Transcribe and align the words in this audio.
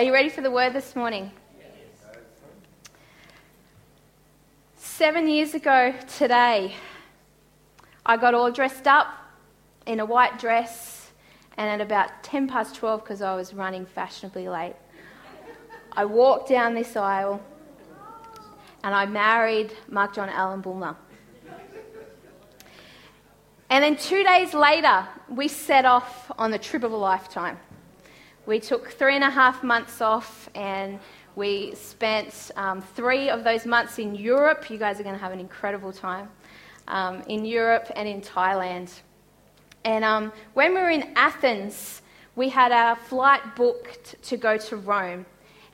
Are 0.00 0.02
you 0.02 0.14
ready 0.14 0.30
for 0.30 0.40
the 0.40 0.50
word 0.50 0.72
this 0.72 0.96
morning? 0.96 1.30
Seven 4.76 5.28
years 5.28 5.52
ago 5.52 5.92
today, 6.16 6.74
I 8.06 8.16
got 8.16 8.32
all 8.32 8.50
dressed 8.50 8.86
up 8.86 9.08
in 9.84 10.00
a 10.00 10.06
white 10.06 10.38
dress, 10.38 11.10
and 11.58 11.68
at 11.68 11.86
about 11.86 12.22
10 12.22 12.48
past 12.48 12.76
12, 12.76 13.04
because 13.04 13.20
I 13.20 13.36
was 13.36 13.52
running 13.52 13.84
fashionably 13.84 14.48
late, 14.48 14.74
I 15.92 16.06
walked 16.06 16.48
down 16.48 16.72
this 16.72 16.96
aisle 16.96 17.42
and 18.82 18.94
I 18.94 19.04
married 19.04 19.76
Mark 19.86 20.14
John 20.14 20.30
Allen 20.30 20.62
Bulmer. 20.62 20.96
And 23.68 23.84
then 23.84 23.98
two 23.98 24.24
days 24.24 24.54
later, 24.54 25.06
we 25.28 25.46
set 25.46 25.84
off 25.84 26.32
on 26.38 26.52
the 26.52 26.58
trip 26.58 26.84
of 26.84 26.92
a 26.92 26.96
lifetime. 26.96 27.58
We 28.46 28.58
took 28.60 28.90
three 28.90 29.14
and 29.14 29.24
a 29.24 29.30
half 29.30 29.62
months 29.62 30.00
off 30.00 30.48
and 30.54 30.98
we 31.36 31.74
spent 31.74 32.50
um, 32.56 32.80
three 32.80 33.30
of 33.30 33.44
those 33.44 33.66
months 33.66 33.98
in 33.98 34.14
Europe. 34.14 34.70
You 34.70 34.78
guys 34.78 34.98
are 34.98 35.02
going 35.02 35.14
to 35.14 35.20
have 35.20 35.32
an 35.32 35.40
incredible 35.40 35.92
time 35.92 36.28
um, 36.88 37.22
in 37.28 37.44
Europe 37.44 37.90
and 37.96 38.08
in 38.08 38.20
Thailand. 38.20 38.90
And 39.84 40.04
um, 40.04 40.32
when 40.54 40.74
we 40.74 40.80
were 40.80 40.90
in 40.90 41.12
Athens, 41.16 42.02
we 42.36 42.48
had 42.48 42.72
our 42.72 42.96
flight 42.96 43.56
booked 43.56 44.22
to 44.24 44.36
go 44.36 44.56
to 44.56 44.76
Rome. 44.76 45.26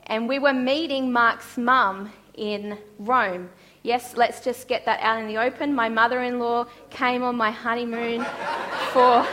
And 0.09 0.29
we 0.29 0.39
were 0.39 0.53
meeting 0.53 1.13
Mark's 1.13 1.57
mum 1.57 2.13
in 2.37 2.79
Rome. 2.99 3.51
Yes, 3.83 4.17
let's 4.17 4.41
just 4.41 4.69
get 4.69 4.85
that 4.85 5.01
out 5.01 5.21
in 5.21 5.29
the 5.29 5.39
open. 5.39 5.75
My 5.75 5.89
mother 5.89 6.23
in 6.23 6.39
law 6.39 6.67
came 6.91 7.23
on 7.23 7.37
my 7.37 7.51
honeymoon 7.51 8.25
for, 8.93 9.27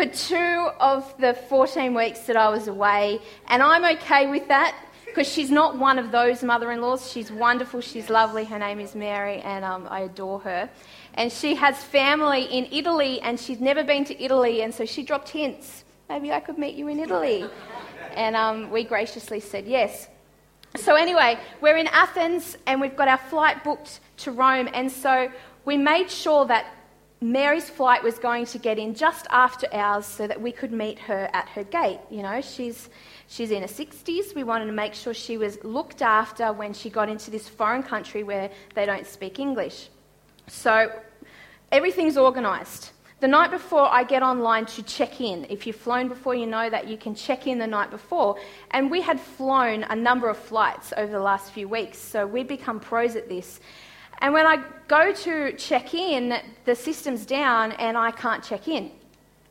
for 0.00 0.06
two 0.06 0.70
of 0.80 1.14
the 1.18 1.34
14 1.34 1.92
weeks 1.92 2.20
that 2.20 2.34
I 2.34 2.48
was 2.48 2.68
away, 2.68 3.20
and 3.48 3.62
I'm 3.62 3.84
okay 3.96 4.28
with 4.28 4.48
that 4.48 4.74
because 5.04 5.30
she's 5.30 5.50
not 5.50 5.76
one 5.76 5.98
of 5.98 6.10
those 6.10 6.42
mother 6.42 6.72
in 6.72 6.80
laws. 6.80 7.12
She's 7.12 7.30
wonderful, 7.30 7.82
she's 7.82 8.08
lovely. 8.08 8.46
Her 8.46 8.58
name 8.58 8.80
is 8.80 8.94
Mary, 8.94 9.42
and 9.42 9.62
um, 9.62 9.86
I 9.90 10.00
adore 10.00 10.40
her. 10.40 10.70
And 11.14 11.30
she 11.30 11.54
has 11.56 11.84
family 11.84 12.44
in 12.44 12.66
Italy, 12.72 13.20
and 13.20 13.38
she's 13.38 13.60
never 13.60 13.84
been 13.84 14.06
to 14.06 14.22
Italy, 14.22 14.62
and 14.62 14.72
so 14.72 14.86
she 14.86 15.02
dropped 15.02 15.28
hints. 15.28 15.84
Maybe 16.08 16.32
I 16.32 16.40
could 16.40 16.56
meet 16.56 16.76
you 16.76 16.88
in 16.88 16.98
Italy. 16.98 17.44
And 18.14 18.34
um, 18.34 18.70
we 18.70 18.84
graciously 18.84 19.40
said 19.40 19.66
yes. 19.66 20.08
So, 20.76 20.94
anyway, 20.94 21.38
we're 21.60 21.76
in 21.76 21.88
Athens 21.88 22.56
and 22.66 22.80
we've 22.80 22.96
got 22.96 23.08
our 23.08 23.18
flight 23.18 23.62
booked 23.64 24.00
to 24.18 24.30
Rome. 24.30 24.68
And 24.72 24.90
so 24.90 25.30
we 25.66 25.76
made 25.76 26.10
sure 26.10 26.46
that 26.46 26.64
Mary's 27.22 27.68
flight 27.68 28.02
was 28.02 28.18
going 28.18 28.46
to 28.46 28.58
get 28.58 28.78
in 28.78 28.94
just 28.94 29.26
after 29.28 29.66
ours 29.72 30.06
so 30.06 30.26
that 30.26 30.40
we 30.40 30.50
could 30.50 30.72
meet 30.72 30.98
her 31.00 31.28
at 31.34 31.48
her 31.50 31.64
gate. 31.64 32.00
You 32.10 32.22
know, 32.22 32.40
she's, 32.40 32.88
she's 33.28 33.50
in 33.50 33.60
her 33.60 33.68
60s. 33.68 34.34
We 34.34 34.42
wanted 34.42 34.66
to 34.66 34.72
make 34.72 34.94
sure 34.94 35.12
she 35.12 35.36
was 35.36 35.62
looked 35.62 36.00
after 36.00 36.50
when 36.52 36.72
she 36.72 36.88
got 36.88 37.10
into 37.10 37.30
this 37.30 37.46
foreign 37.46 37.82
country 37.82 38.22
where 38.22 38.50
they 38.74 38.86
don't 38.86 39.06
speak 39.06 39.38
English. 39.38 39.90
So 40.46 40.90
everything's 41.70 42.16
organised. 42.16 42.92
The 43.20 43.28
night 43.28 43.50
before, 43.50 43.86
I 43.86 44.04
get 44.04 44.22
online 44.22 44.64
to 44.64 44.82
check 44.82 45.20
in. 45.20 45.46
If 45.50 45.66
you've 45.66 45.76
flown 45.76 46.08
before, 46.08 46.34
you 46.34 46.46
know 46.46 46.70
that 46.70 46.88
you 46.88 46.96
can 46.96 47.14
check 47.14 47.46
in 47.46 47.58
the 47.58 47.66
night 47.66 47.90
before. 47.90 48.38
And 48.70 48.90
we 48.90 49.02
had 49.02 49.20
flown 49.20 49.82
a 49.82 49.94
number 49.94 50.30
of 50.30 50.38
flights 50.38 50.94
over 50.96 51.12
the 51.12 51.20
last 51.20 51.52
few 51.52 51.68
weeks, 51.68 51.98
so 51.98 52.26
we'd 52.26 52.48
become 52.48 52.80
pros 52.80 53.16
at 53.16 53.28
this. 53.28 53.60
And 54.20 54.34
when 54.34 54.46
I 54.46 54.62
go 54.88 55.12
to 55.12 55.52
check 55.54 55.94
in, 55.94 56.40
the 56.64 56.74
system's 56.74 57.24
down 57.24 57.72
and 57.72 57.96
I 57.96 58.10
can't 58.10 58.42
check 58.44 58.68
in. 58.68 58.90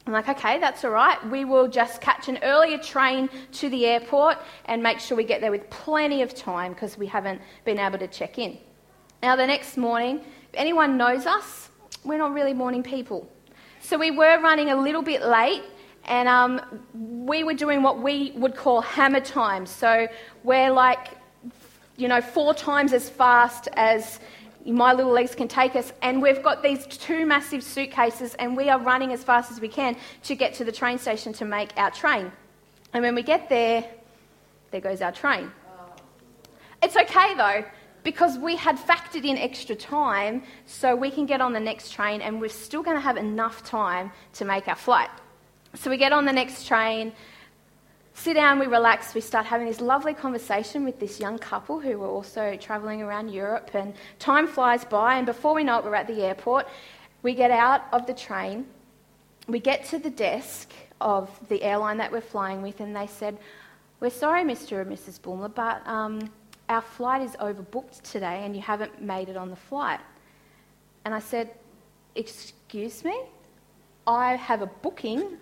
I'm 0.06 0.14
like, 0.14 0.30
okay, 0.30 0.60
that's 0.60 0.84
all 0.84 0.92
right. 0.92 1.24
We 1.30 1.46
will 1.46 1.68
just 1.68 2.02
catch 2.02 2.30
an 2.30 2.40
earlier 2.42 2.78
train 2.78 3.30
to 3.54 3.70
the 3.70 3.86
airport 3.86 4.38
and 4.66 4.82
make 4.82 5.00
sure 5.00 5.16
we 5.16 5.24
get 5.24 5.40
there 5.42 5.52
with 5.52 5.70
plenty 5.70 6.22
of 6.22 6.34
time 6.34 6.74
because 6.74 6.98
we 6.98 7.06
haven't 7.06 7.42
been 7.64 7.78
able 7.78 8.00
to 8.00 8.08
check 8.08 8.40
in. 8.40 8.58
Now, 9.22 9.36
the 9.36 9.46
next 9.46 9.78
morning, 9.78 10.18
if 10.18 10.56
anyone 10.56 10.98
knows 10.98 11.26
us, 11.26 11.70
we're 12.04 12.18
not 12.18 12.34
really 12.34 12.54
morning 12.54 12.82
people. 12.82 13.30
So 13.82 13.98
we 13.98 14.12
were 14.12 14.40
running 14.42 14.72
a 14.72 14.76
little 14.76 15.02
bit 15.02 15.22
late, 15.22 15.64
and 16.06 16.28
um, 16.28 16.62
we 16.94 17.44
were 17.44 17.54
doing 17.54 17.84
what 17.84 18.00
we 18.02 18.32
would 18.36 18.56
call 18.56 18.82
hammer 18.82 19.20
time. 19.20 19.66
So 19.66 20.08
we're 20.44 20.72
like, 20.72 21.10
you 21.98 22.08
know, 22.08 22.22
four 22.22 22.54
times 22.54 22.94
as 22.94 23.10
fast 23.10 23.68
as 23.74 24.20
my 24.66 24.94
little 24.94 25.12
legs 25.12 25.36
can 25.36 25.48
take 25.48 25.76
us, 25.76 25.92
and 26.02 26.22
we've 26.22 26.44
got 26.44 26.62
these 26.62 26.86
two 26.86 27.26
massive 27.26 27.64
suitcases, 27.64 28.36
and 28.36 28.56
we 28.58 28.70
are 28.70 28.80
running 28.80 29.14
as 29.14 29.24
fast 29.24 29.52
as 29.52 29.60
we 29.62 29.68
can 29.68 29.96
to 30.24 30.36
get 30.36 30.54
to 30.56 30.64
the 30.64 30.72
train 30.72 30.98
station 30.98 31.34
to 31.34 31.46
make 31.46 31.72
our 31.78 31.92
train. 31.92 32.32
And 32.94 33.04
when 33.04 33.16
we 33.16 33.24
get 33.24 33.50
there, 33.50 33.86
there 34.72 34.82
goes 34.82 35.02
our 35.02 35.12
train. 35.12 35.52
It's 36.82 36.96
okay 36.96 37.34
though, 37.36 37.66
because 38.04 38.38
we 38.38 38.56
had 38.56 38.78
factored 38.78 39.26
in 39.26 39.38
extra 39.38 39.76
time 39.76 40.44
so 40.66 40.96
we 40.96 41.12
can 41.12 41.26
get 41.26 41.42
on 41.42 41.54
the 41.54 41.60
next 41.60 41.92
train 41.92 42.22
and 42.22 42.40
we're 42.40 42.50
still 42.50 42.82
going 42.82 42.96
to 42.96 43.02
have 43.02 43.18
enough 43.18 43.64
time 43.64 44.12
to 44.34 44.46
make 44.46 44.68
our 44.68 44.76
flight. 44.76 45.10
So 45.76 45.90
we 45.90 45.98
get 45.98 46.14
on 46.14 46.26
the 46.26 46.34
next 46.34 46.66
train, 46.68 47.12
sit 48.20 48.34
down, 48.34 48.60
we 48.60 48.68
relax, 48.68 49.14
we 49.14 49.22
start 49.22 49.46
having 49.46 49.66
this 49.66 49.80
lovely 49.80 50.14
conversation 50.14 50.84
with 50.84 51.00
this 51.00 51.22
young 51.22 51.38
couple 51.38 51.80
who 51.80 51.98
were 51.98 52.08
also 52.08 52.58
travelling 52.58 53.02
around 53.02 53.30
Europe, 53.30 53.72
and 53.74 53.94
time 54.20 54.46
flies 54.46 54.84
by, 54.84 55.16
and 55.16 55.26
before 55.26 55.56
we 55.56 55.64
know 55.64 55.80
it, 55.80 55.86
we're 55.86 55.96
at 55.96 56.08
the 56.08 56.22
airport. 56.22 56.68
We 57.24 57.34
get 57.34 57.50
out 57.50 57.86
of 57.94 58.06
the 58.08 58.14
train, 58.14 58.66
we 59.48 59.60
get 59.60 59.86
to 59.86 60.00
the 60.00 60.10
desk 60.10 60.74
of 61.00 61.30
the 61.48 61.64
airline 61.64 61.98
that 61.98 62.12
we're 62.12 62.20
flying 62.20 62.62
with, 62.62 62.82
and 62.82 62.94
they 62.94 63.08
said, 63.08 63.38
We're 64.02 64.10
sorry, 64.10 64.44
Mr. 64.44 64.82
and 64.82 64.92
Mrs. 64.92 65.22
Bulmer, 65.22 65.48
but 65.48 65.88
um, 65.88 66.30
our 66.68 66.82
flight 66.82 67.22
is 67.22 67.32
overbooked 67.38 68.02
today 68.02 68.44
and 68.44 68.54
you 68.54 68.62
haven't 68.62 69.02
made 69.02 69.30
it 69.30 69.38
on 69.38 69.50
the 69.50 69.56
flight. 69.56 70.00
And 71.06 71.16
I 71.16 71.20
said, 71.20 71.52
Excuse 72.16 73.06
me? 73.06 73.18
I 74.06 74.36
have 74.36 74.62
a 74.62 74.68
booking. 74.68 75.38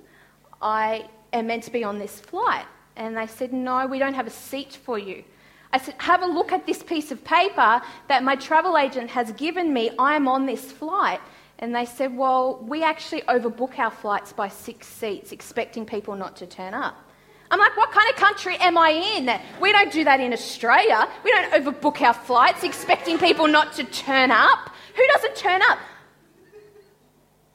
I 0.62 1.08
am 1.34 1.48
meant 1.48 1.64
to 1.64 1.72
be 1.72 1.84
on 1.84 2.00
this 2.00 2.20
flight. 2.20 2.66
And 2.96 3.16
they 3.16 3.28
said, 3.28 3.54
No, 3.54 3.86
we 3.88 4.00
don't 4.00 4.14
have 4.14 4.28
a 4.28 4.32
seat 4.32 4.78
for 4.84 4.98
you. 4.98 5.24
I 5.72 5.78
said, 5.78 5.96
Have 6.00 6.24
a 6.24 6.28
look 6.28 6.52
at 6.52 6.66
this 6.66 6.84
piece 6.84 7.12
of 7.12 7.24
paper 7.24 7.82
that 8.08 8.24
my 8.24 8.36
travel 8.36 8.78
agent 8.78 9.10
has 9.12 9.32
given 9.34 9.74
me. 9.74 9.92
I'm 10.00 10.28
on 10.28 10.46
this 10.46 10.72
flight. 10.72 11.22
And 11.60 11.76
they 11.76 11.86
said, 11.86 12.16
Well, 12.16 12.60
we 12.68 12.84
actually 12.84 13.22
overbook 13.22 13.78
our 13.80 13.92
flights 13.92 14.34
by 14.34 14.48
six 14.48 14.88
seats, 14.88 15.32
expecting 15.32 15.86
people 15.86 16.16
not 16.16 16.36
to 16.38 16.48
turn 16.48 16.74
up. 16.74 17.04
I'm 17.50 17.60
like, 17.60 17.78
what 17.78 17.92
kind 17.92 18.10
of 18.10 18.18
country 18.18 18.58
am 18.58 18.78
I 18.78 18.90
in? 18.90 19.30
We 19.62 19.72
don't 19.72 19.92
do 19.92 20.04
that 20.04 20.20
in 20.20 20.34
Australia. 20.34 21.08
We 21.24 21.32
don't 21.32 21.52
overbook 21.54 22.02
our 22.02 22.14
flights 22.14 22.64
expecting 22.64 23.18
people 23.18 23.48
not 23.48 23.74
to 23.74 23.86
turn 23.86 24.32
up. 24.32 24.70
Who 24.96 25.08
doesn't 25.14 25.36
turn 25.36 25.62
up? 25.62 25.80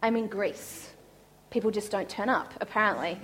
I'm 0.03 0.17
in 0.17 0.29
Greece. 0.29 0.91
People 1.51 1.71
just 1.71 1.91
don't 1.91 2.09
turn 2.09 2.31
up, 2.31 2.55
apparently. 2.61 3.21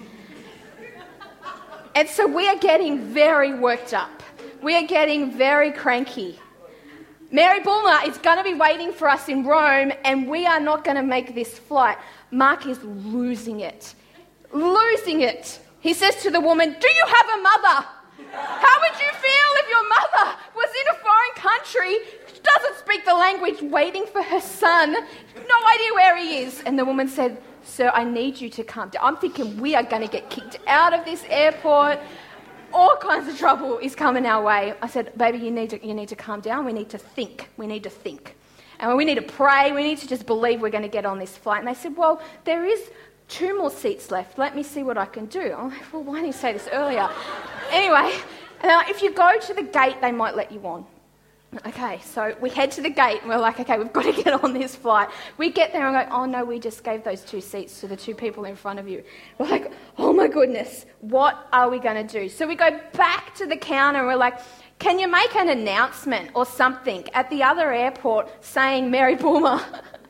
And 1.98 2.08
so 2.08 2.28
we 2.28 2.46
are 2.46 2.54
getting 2.54 3.12
very 3.12 3.52
worked 3.52 3.92
up. 3.92 4.22
We 4.62 4.76
are 4.76 4.86
getting 4.86 5.32
very 5.32 5.72
cranky. 5.72 6.38
Mary 7.32 7.58
Bulmer 7.58 8.06
is 8.06 8.16
going 8.18 8.38
to 8.38 8.44
be 8.44 8.54
waiting 8.54 8.92
for 8.92 9.08
us 9.08 9.28
in 9.28 9.44
Rome, 9.44 9.90
and 10.04 10.28
we 10.28 10.46
are 10.46 10.60
not 10.60 10.84
going 10.84 10.96
to 10.96 11.02
make 11.02 11.34
this 11.34 11.58
flight. 11.58 11.98
Mark 12.30 12.66
is 12.66 12.80
losing 12.84 13.58
it. 13.58 13.96
Losing 14.52 15.22
it. 15.22 15.58
He 15.80 15.92
says 15.92 16.22
to 16.22 16.30
the 16.30 16.40
woman, 16.40 16.76
Do 16.78 16.88
you 16.88 17.04
have 17.04 17.26
a 17.36 17.42
mother? 17.42 17.88
How 18.30 18.80
would 18.80 19.00
you 19.00 19.10
feel 19.26 19.50
if 19.56 19.68
your 19.68 19.88
mother 19.88 20.38
was 20.54 20.70
in 20.80 20.94
a 20.94 20.98
foreign 21.02 21.34
country, 21.34 21.98
doesn't 22.44 22.76
speak 22.76 23.06
the 23.06 23.14
language, 23.14 23.60
waiting 23.60 24.06
for 24.06 24.22
her 24.22 24.40
son, 24.40 24.92
no 24.92 25.58
idea 25.74 25.94
where 25.94 26.16
he 26.16 26.38
is? 26.44 26.62
And 26.64 26.78
the 26.78 26.84
woman 26.84 27.08
said, 27.08 27.42
Sir, 27.68 27.92
I 27.94 28.04
need 28.04 28.40
you 28.40 28.48
to 28.50 28.64
come 28.64 28.88
down. 28.88 29.04
I'm 29.04 29.16
thinking 29.16 29.60
we 29.60 29.74
are 29.74 29.82
going 29.82 30.02
to 30.02 30.08
get 30.08 30.30
kicked 30.30 30.58
out 30.66 30.92
of 30.92 31.04
this 31.04 31.24
airport. 31.28 32.00
All 32.72 32.96
kinds 32.96 33.28
of 33.28 33.38
trouble 33.38 33.78
is 33.78 33.94
coming 33.94 34.26
our 34.26 34.42
way. 34.42 34.74
I 34.82 34.88
said, 34.88 35.16
Baby, 35.16 35.38
you 35.38 35.50
need 35.50 35.70
to, 35.70 35.86
you 35.86 35.94
need 35.94 36.08
to 36.08 36.16
calm 36.16 36.40
down. 36.40 36.64
We 36.64 36.72
need 36.72 36.88
to 36.90 36.98
think. 36.98 37.48
We 37.56 37.66
need 37.66 37.84
to 37.84 37.90
think. 37.90 38.36
And 38.80 38.96
we 38.96 39.04
need 39.04 39.16
to 39.16 39.22
pray. 39.22 39.72
We 39.72 39.82
need 39.82 39.98
to 39.98 40.08
just 40.08 40.26
believe 40.26 40.60
we're 40.60 40.70
going 40.70 40.82
to 40.82 40.88
get 40.88 41.04
on 41.04 41.18
this 41.18 41.36
flight. 41.36 41.60
And 41.60 41.68
they 41.68 41.74
said, 41.74 41.96
Well, 41.96 42.20
there 42.44 42.64
is 42.64 42.90
two 43.28 43.56
more 43.56 43.70
seats 43.70 44.10
left. 44.10 44.38
Let 44.38 44.56
me 44.56 44.62
see 44.62 44.82
what 44.82 44.98
I 44.98 45.06
can 45.06 45.26
do. 45.26 45.54
I'm 45.56 45.70
like, 45.70 45.92
well, 45.92 46.02
why 46.02 46.14
didn't 46.14 46.28
you 46.28 46.32
say 46.32 46.52
this 46.52 46.68
earlier? 46.72 47.08
anyway, 47.70 48.18
now 48.62 48.82
if 48.88 49.02
you 49.02 49.12
go 49.12 49.38
to 49.38 49.54
the 49.54 49.62
gate, 49.62 50.00
they 50.00 50.12
might 50.12 50.34
let 50.34 50.50
you 50.50 50.60
on. 50.66 50.86
Okay, 51.66 51.98
so 52.04 52.36
we 52.42 52.50
head 52.50 52.70
to 52.72 52.82
the 52.82 52.90
gate 52.90 53.22
and 53.22 53.30
we're 53.30 53.38
like, 53.38 53.58
okay, 53.58 53.78
we've 53.78 53.92
got 53.92 54.02
to 54.02 54.22
get 54.22 54.44
on 54.44 54.52
this 54.52 54.76
flight. 54.76 55.08
We 55.38 55.50
get 55.50 55.72
there 55.72 55.88
and 55.88 56.08
go, 56.08 56.14
oh 56.14 56.26
no, 56.26 56.44
we 56.44 56.58
just 56.60 56.84
gave 56.84 57.04
those 57.04 57.22
two 57.22 57.40
seats 57.40 57.80
to 57.80 57.88
the 57.88 57.96
two 57.96 58.14
people 58.14 58.44
in 58.44 58.54
front 58.54 58.78
of 58.78 58.86
you. 58.86 59.02
We're 59.38 59.48
like, 59.48 59.72
oh 59.96 60.12
my 60.12 60.28
goodness, 60.28 60.84
what 61.00 61.48
are 61.52 61.70
we 61.70 61.78
going 61.78 62.06
to 62.06 62.20
do? 62.20 62.28
So 62.28 62.46
we 62.46 62.54
go 62.54 62.78
back 62.92 63.34
to 63.36 63.46
the 63.46 63.56
counter 63.56 64.00
and 64.00 64.08
we're 64.08 64.16
like, 64.16 64.40
can 64.78 64.98
you 64.98 65.08
make 65.08 65.34
an 65.34 65.48
announcement 65.48 66.30
or 66.34 66.44
something 66.44 67.08
at 67.14 67.30
the 67.30 67.42
other 67.42 67.72
airport 67.72 68.44
saying, 68.44 68.90
Mary 68.90 69.16
Bulmer, 69.16 69.60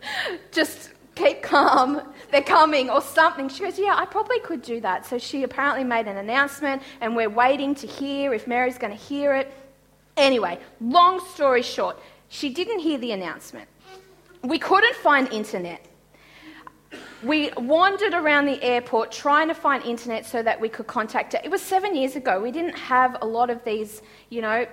just 0.50 0.91
keep 1.14 1.43
calm. 1.43 2.02
they're 2.31 2.43
coming, 2.43 2.91
or 2.91 3.00
something. 3.00 3.49
She 3.49 3.64
goes, 3.64 3.79
Yeah, 3.79 3.94
I 3.96 4.06
probably 4.06 4.38
could 4.41 4.62
do 4.62 4.81
that. 4.82 5.06
So 5.06 5.19
she 5.19 5.43
apparently 5.43 5.84
made 5.84 6.06
an 6.06 6.17
announcement, 6.17 6.82
and 7.00 7.17
we're 7.17 7.31
waiting 7.31 7.75
to 7.76 7.87
hear 7.87 8.34
if 8.34 8.46
Mary's 8.46 8.79
going 8.79 8.96
to 8.96 9.02
hear 9.02 9.34
it. 9.34 9.52
Anyway, 10.19 10.59
long 10.81 11.20
story 11.20 11.62
short, 11.62 11.97
she 12.29 12.49
didn't 12.49 12.81
hear 12.81 12.99
the 12.99 13.12
announcement. 13.12 13.69
We 14.43 14.59
couldn't 14.59 14.97
find 14.97 15.32
internet. 15.32 15.87
We 17.23 17.50
wandered 17.56 18.15
around 18.15 18.47
the 18.47 18.62
airport 18.62 19.12
trying 19.12 19.49
to 19.49 19.55
find 19.55 19.85
internet 19.85 20.26
so 20.26 20.43
that 20.43 20.61
we 20.61 20.69
could 20.69 20.88
contact 20.88 21.35
her. 21.35 21.41
It 21.44 21.50
was 21.50 21.62
seven 21.62 21.94
years 21.94 22.17
ago. 22.17 22.41
We 22.41 22.50
didn't 22.50 22.76
have 22.76 23.17
a 23.23 23.26
lot 23.26 23.49
of 23.49 23.62
these, 23.65 24.03
you 24.29 24.43
know, 24.43 24.67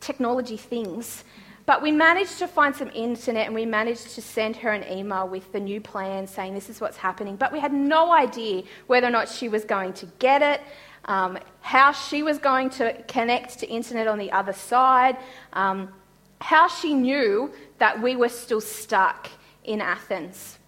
technology 0.00 0.56
things. 0.58 1.24
But 1.64 1.80
we 1.80 1.92
managed 1.92 2.38
to 2.40 2.48
find 2.48 2.74
some 2.74 2.90
internet 2.92 3.46
and 3.46 3.54
we 3.54 3.64
managed 3.64 4.14
to 4.16 4.22
send 4.22 4.56
her 4.56 4.70
an 4.70 4.90
email 4.90 5.28
with 5.28 5.52
the 5.52 5.60
new 5.60 5.80
plan 5.80 6.26
saying 6.26 6.54
this 6.54 6.68
is 6.68 6.80
what's 6.80 6.96
happening. 6.96 7.36
But 7.36 7.52
we 7.52 7.60
had 7.60 7.72
no 7.72 8.12
idea 8.12 8.64
whether 8.88 9.06
or 9.06 9.10
not 9.10 9.28
she 9.28 9.48
was 9.48 9.64
going 9.64 9.92
to 9.94 10.06
get 10.18 10.42
it, 10.42 10.60
um, 11.06 11.38
how 11.60 11.92
she 11.92 12.22
was 12.22 12.38
going 12.38 12.70
to 12.70 12.92
connect 13.08 13.58
to 13.60 13.68
internet 13.68 14.06
on 14.06 14.18
the 14.18 14.30
other 14.32 14.52
side, 14.52 15.16
um, 15.52 15.92
how 16.40 16.68
she 16.68 16.94
knew 16.94 17.52
that 17.78 18.00
we 18.00 18.16
were 18.16 18.28
still 18.28 18.60
stuck 18.60 19.28
in 19.64 19.80
Athens. 19.80 20.58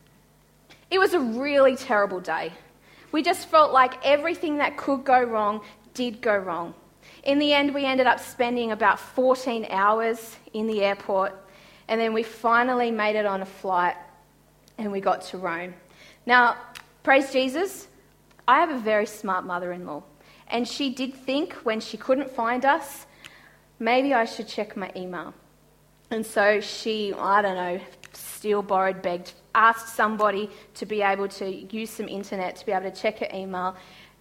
It 0.91 0.99
was 0.99 1.15
a 1.15 1.21
really 1.21 1.77
terrible 1.77 2.21
day. 2.21 2.53
We 3.13 3.23
just 3.23 3.49
felt 3.49 3.73
like 3.73 4.05
everything 4.05 4.59
that 4.59 4.77
could 4.77 5.05
go 5.05 5.23
wrong 5.23 5.63
did 5.95 6.21
go 6.21 6.37
wrong. 6.37 6.75
In 7.23 7.39
the 7.39 7.53
end, 7.53 7.75
we 7.75 7.85
ended 7.85 8.07
up 8.07 8.21
spending 8.21 8.73
about 8.73 9.01
14 9.01 9.67
hours 9.71 10.37
in 10.53 10.67
the 10.67 10.83
airport, 10.83 11.33
and 11.89 12.01
then 12.01 12.13
we 12.13 12.23
finally 12.23 12.91
made 12.91 13.17
it 13.17 13.27
on 13.27 13.43
a 13.43 13.47
flight 13.47 13.97
and 14.79 14.91
we 14.91 15.01
got 15.01 15.23
to 15.23 15.39
Rome. 15.39 15.75
Now, 16.27 16.57
praise 17.03 17.33
Jesus, 17.33 17.89
I 18.47 18.61
have 18.61 18.71
a 18.71 18.79
very 18.79 19.07
smart 19.07 19.45
mother 19.45 19.73
in 19.73 19.87
law, 19.87 20.03
and 20.55 20.69
she 20.69 20.89
did 20.89 21.13
think 21.13 21.53
when 21.65 21.81
she 21.81 21.97
couldn't 21.97 22.31
find 22.31 22.65
us, 22.65 23.07
maybe 23.81 24.15
I 24.15 24.25
should 24.25 24.47
check 24.47 24.77
my 24.77 24.89
email. 24.95 25.35
And 26.13 26.25
so 26.25 26.61
she, 26.61 27.13
I 27.13 27.43
don't 27.43 27.57
know, 27.57 27.81
steal, 28.13 28.63
borrowed, 28.63 29.03
begged, 29.03 29.33
asked 29.57 29.97
somebody 29.97 30.49
to 30.75 30.87
be 30.87 31.03
able 31.03 31.27
to 31.27 31.51
use 31.51 31.91
some 31.91 32.07
internet 32.07 32.55
to 32.55 32.67
be 32.67 32.71
able 32.71 32.89
to 32.89 32.97
check 32.97 33.19
her 33.19 33.29
email. 33.35 33.75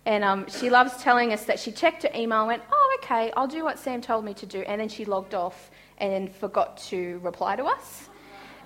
And 0.07 0.24
um, 0.24 0.47
she 0.50 0.71
loves 0.71 0.97
telling 1.03 1.33
us 1.33 1.45
that 1.45 1.59
she 1.59 1.71
checked 1.71 2.01
her 2.01 2.09
email 2.15 2.39
and 2.39 2.47
went, 2.47 2.63
Oh, 2.71 2.97
okay, 3.03 3.31
I'll 3.38 3.47
do 3.47 3.63
what 3.63 3.77
Sam 3.77 4.01
told 4.01 4.25
me 4.25 4.33
to 4.33 4.47
do. 4.47 4.62
And 4.62 4.81
then 4.81 4.89
she 4.89 5.06
logged 5.06 5.35
off 5.35 5.69
and 6.00 6.33
forgot 6.33 6.77
to 6.89 7.19
reply 7.19 7.57
to 7.57 7.65
us. 7.65 8.09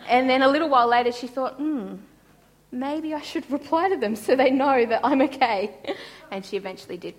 And 0.08 0.30
then 0.30 0.42
a 0.42 0.48
little 0.48 0.70
while 0.70 0.88
later, 0.88 1.12
she 1.12 1.28
thought, 1.28 1.56
Hmm, 1.56 1.96
maybe 2.72 3.14
I 3.14 3.20
should 3.20 3.52
reply 3.60 3.90
to 3.90 3.98
them 3.98 4.16
so 4.16 4.38
they 4.38 4.52
know 4.52 4.86
that 4.86 5.02
I'm 5.04 5.22
okay. 5.24 5.76
And 6.32 6.46
she 6.46 6.56
eventually 6.56 6.96
did. 6.96 7.16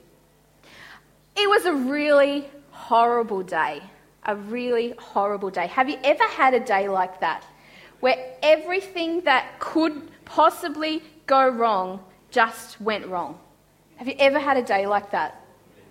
It 1.40 1.48
was 1.48 1.66
a 1.66 1.72
really 1.72 2.50
horrible 2.72 3.44
day. 3.44 3.80
A 4.24 4.34
really 4.34 4.92
horrible 4.98 5.50
day. 5.50 5.68
Have 5.68 5.88
you 5.88 5.96
ever 6.02 6.24
had 6.24 6.52
a 6.52 6.58
day 6.58 6.88
like 6.88 7.20
that? 7.20 7.44
Where 8.00 8.34
everything 8.42 9.20
that 9.20 9.60
could 9.60 10.10
possibly 10.24 11.00
go 11.26 11.48
wrong 11.48 12.04
just 12.32 12.80
went 12.80 13.06
wrong? 13.06 13.38
Have 13.96 14.08
you 14.08 14.16
ever 14.18 14.40
had 14.40 14.56
a 14.56 14.62
day 14.62 14.88
like 14.88 15.12
that? 15.12 15.40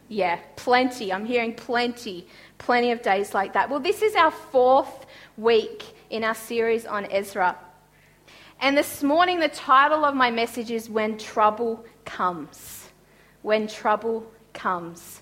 Yeah, 0.09 0.37
plenty. 0.57 1.13
I'm 1.13 1.23
hearing 1.23 1.53
plenty, 1.53 2.27
plenty 2.57 2.91
of 2.91 3.01
days 3.01 3.33
like 3.33 3.53
that. 3.53 3.69
Well, 3.69 3.79
this 3.79 4.01
is 4.01 4.15
our 4.15 4.31
fourth 4.31 5.05
week 5.37 5.83
in 6.09 6.25
our 6.25 6.35
series 6.35 6.85
on 6.85 7.05
Ezra. 7.09 7.57
And 8.59 8.77
this 8.77 9.01
morning, 9.01 9.39
the 9.39 9.47
title 9.47 10.03
of 10.03 10.13
my 10.13 10.29
message 10.29 10.71
is 10.71 10.89
When 10.89 11.17
Trouble 11.17 11.85
Comes. 12.03 12.89
When 13.43 13.67
Trouble 13.67 14.29
Comes. 14.51 15.21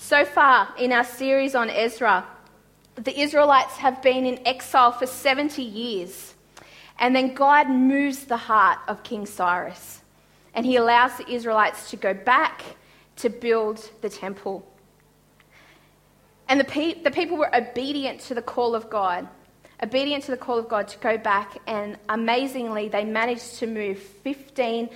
So 0.00 0.24
far 0.24 0.74
in 0.78 0.92
our 0.92 1.04
series 1.04 1.54
on 1.54 1.68
Ezra, 1.68 2.26
the 2.96 3.20
Israelites 3.20 3.76
have 3.76 4.02
been 4.02 4.24
in 4.24 4.40
exile 4.46 4.92
for 4.92 5.06
70 5.06 5.62
years. 5.62 6.34
And 6.98 7.14
then 7.14 7.34
God 7.34 7.68
moves 7.68 8.24
the 8.24 8.36
heart 8.36 8.78
of 8.88 9.02
King 9.04 9.26
Cyrus 9.26 10.00
and 10.54 10.66
he 10.66 10.76
allows 10.76 11.16
the 11.16 11.30
Israelites 11.30 11.90
to 11.90 11.96
go 11.96 12.12
back 12.14 12.62
to 13.16 13.28
build 13.28 13.88
the 14.00 14.08
temple. 14.08 14.66
And 16.48 16.58
the, 16.58 16.64
pe- 16.64 17.02
the 17.02 17.10
people 17.10 17.36
were 17.36 17.54
obedient 17.54 18.20
to 18.22 18.34
the 18.34 18.42
call 18.42 18.74
of 18.74 18.90
God, 18.90 19.28
obedient 19.82 20.24
to 20.24 20.30
the 20.30 20.36
call 20.36 20.58
of 20.58 20.68
God 20.68 20.88
to 20.88 20.98
go 20.98 21.18
back, 21.18 21.58
and 21.66 21.98
amazingly, 22.08 22.88
they 22.88 23.04
managed 23.04 23.56
to 23.58 23.66
move 23.66 23.98
15, 23.98 24.88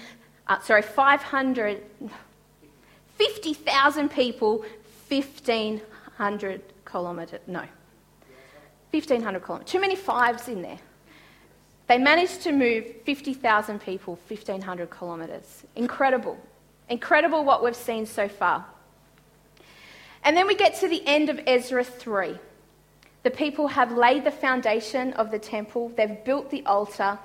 uh, 0.48 0.60
sorry, 0.60 0.82
500, 0.82 1.80
50,000 3.16 4.10
people, 4.10 4.64
1,500 5.20 6.62
kilometres, 6.90 7.40
no, 7.46 7.64
1,500 8.90 9.44
kilometres. 9.44 9.70
Too 9.70 9.80
many 9.80 9.96
fives 9.96 10.48
in 10.48 10.62
there. 10.62 10.78
They 11.86 11.98
managed 11.98 12.42
to 12.42 12.52
move 12.52 12.86
50,000 13.04 13.80
people 13.80 14.18
1,500 14.28 14.90
kilometres. 14.90 15.64
Incredible. 15.76 16.38
Incredible 16.88 17.44
what 17.44 17.62
we've 17.62 17.76
seen 17.76 18.06
so 18.06 18.28
far. 18.28 18.64
And 20.22 20.36
then 20.36 20.46
we 20.46 20.54
get 20.54 20.80
to 20.80 20.88
the 20.88 21.06
end 21.06 21.28
of 21.28 21.40
Ezra 21.46 21.84
3. 21.84 22.38
The 23.22 23.30
people 23.30 23.68
have 23.68 23.92
laid 23.92 24.24
the 24.24 24.30
foundation 24.30 25.12
of 25.14 25.30
the 25.30 25.38
temple, 25.38 25.90
they've 25.96 26.24
built 26.24 26.50
the 26.50 26.64
altar. 26.66 27.18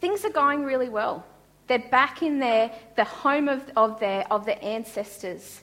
Things 0.00 0.24
are 0.24 0.30
going 0.30 0.64
really 0.64 0.88
well. 0.88 1.24
They're 1.68 1.78
back 1.78 2.22
in 2.22 2.38
their, 2.38 2.70
the 2.96 3.04
home 3.04 3.48
of, 3.48 3.62
of, 3.76 3.98
their, 3.98 4.30
of 4.30 4.46
their 4.46 4.58
ancestors, 4.62 5.62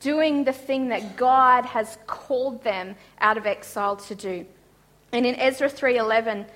doing 0.00 0.44
the 0.44 0.52
thing 0.52 0.88
that 0.88 1.16
God 1.16 1.64
has 1.64 1.98
called 2.06 2.62
them 2.62 2.96
out 3.20 3.36
of 3.36 3.46
exile 3.46 3.96
to 3.96 4.14
do. 4.14 4.46
And 5.12 5.24
in 5.24 5.36
Ezra 5.36 5.68
3:11, 5.68 6.46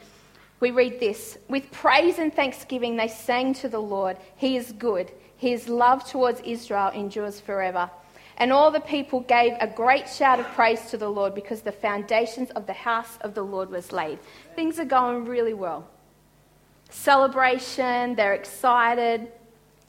we 0.61 0.71
read 0.71 1.01
this 1.01 1.39
With 1.49 1.71
praise 1.71 2.19
and 2.19 2.35
thanksgiving, 2.35 2.97
they 2.97 3.09
sang 3.09 3.55
to 3.55 3.69
the 3.69 3.81
Lord, 3.81 4.17
He 4.37 4.57
is 4.57 4.73
good. 4.73 5.13
His 5.37 5.69
love 5.69 6.05
towards 6.09 6.41
Israel 6.41 6.91
endures 6.91 7.41
forever. 7.41 7.89
And 8.39 8.53
all 8.53 8.71
the 8.71 8.81
people 8.81 9.21
gave 9.21 9.55
a 9.61 9.67
great 9.67 10.09
shout 10.09 10.39
of 10.39 10.47
praise 10.47 10.91
to 10.91 10.97
the 10.97 11.09
Lord 11.09 11.35
because 11.35 11.63
the 11.63 11.73
foundations 11.73 12.51
of 12.51 12.67
the 12.67 12.73
house 12.73 13.19
of 13.21 13.35
the 13.35 13.43
Lord 13.43 13.71
was 13.71 13.93
laid. 13.93 14.19
Things 14.55 14.79
are 14.79 14.85
going 14.85 15.25
really 15.25 15.55
well. 15.55 15.89
Celebration, 16.91 18.15
they're 18.15 18.35
excited, 18.35 19.31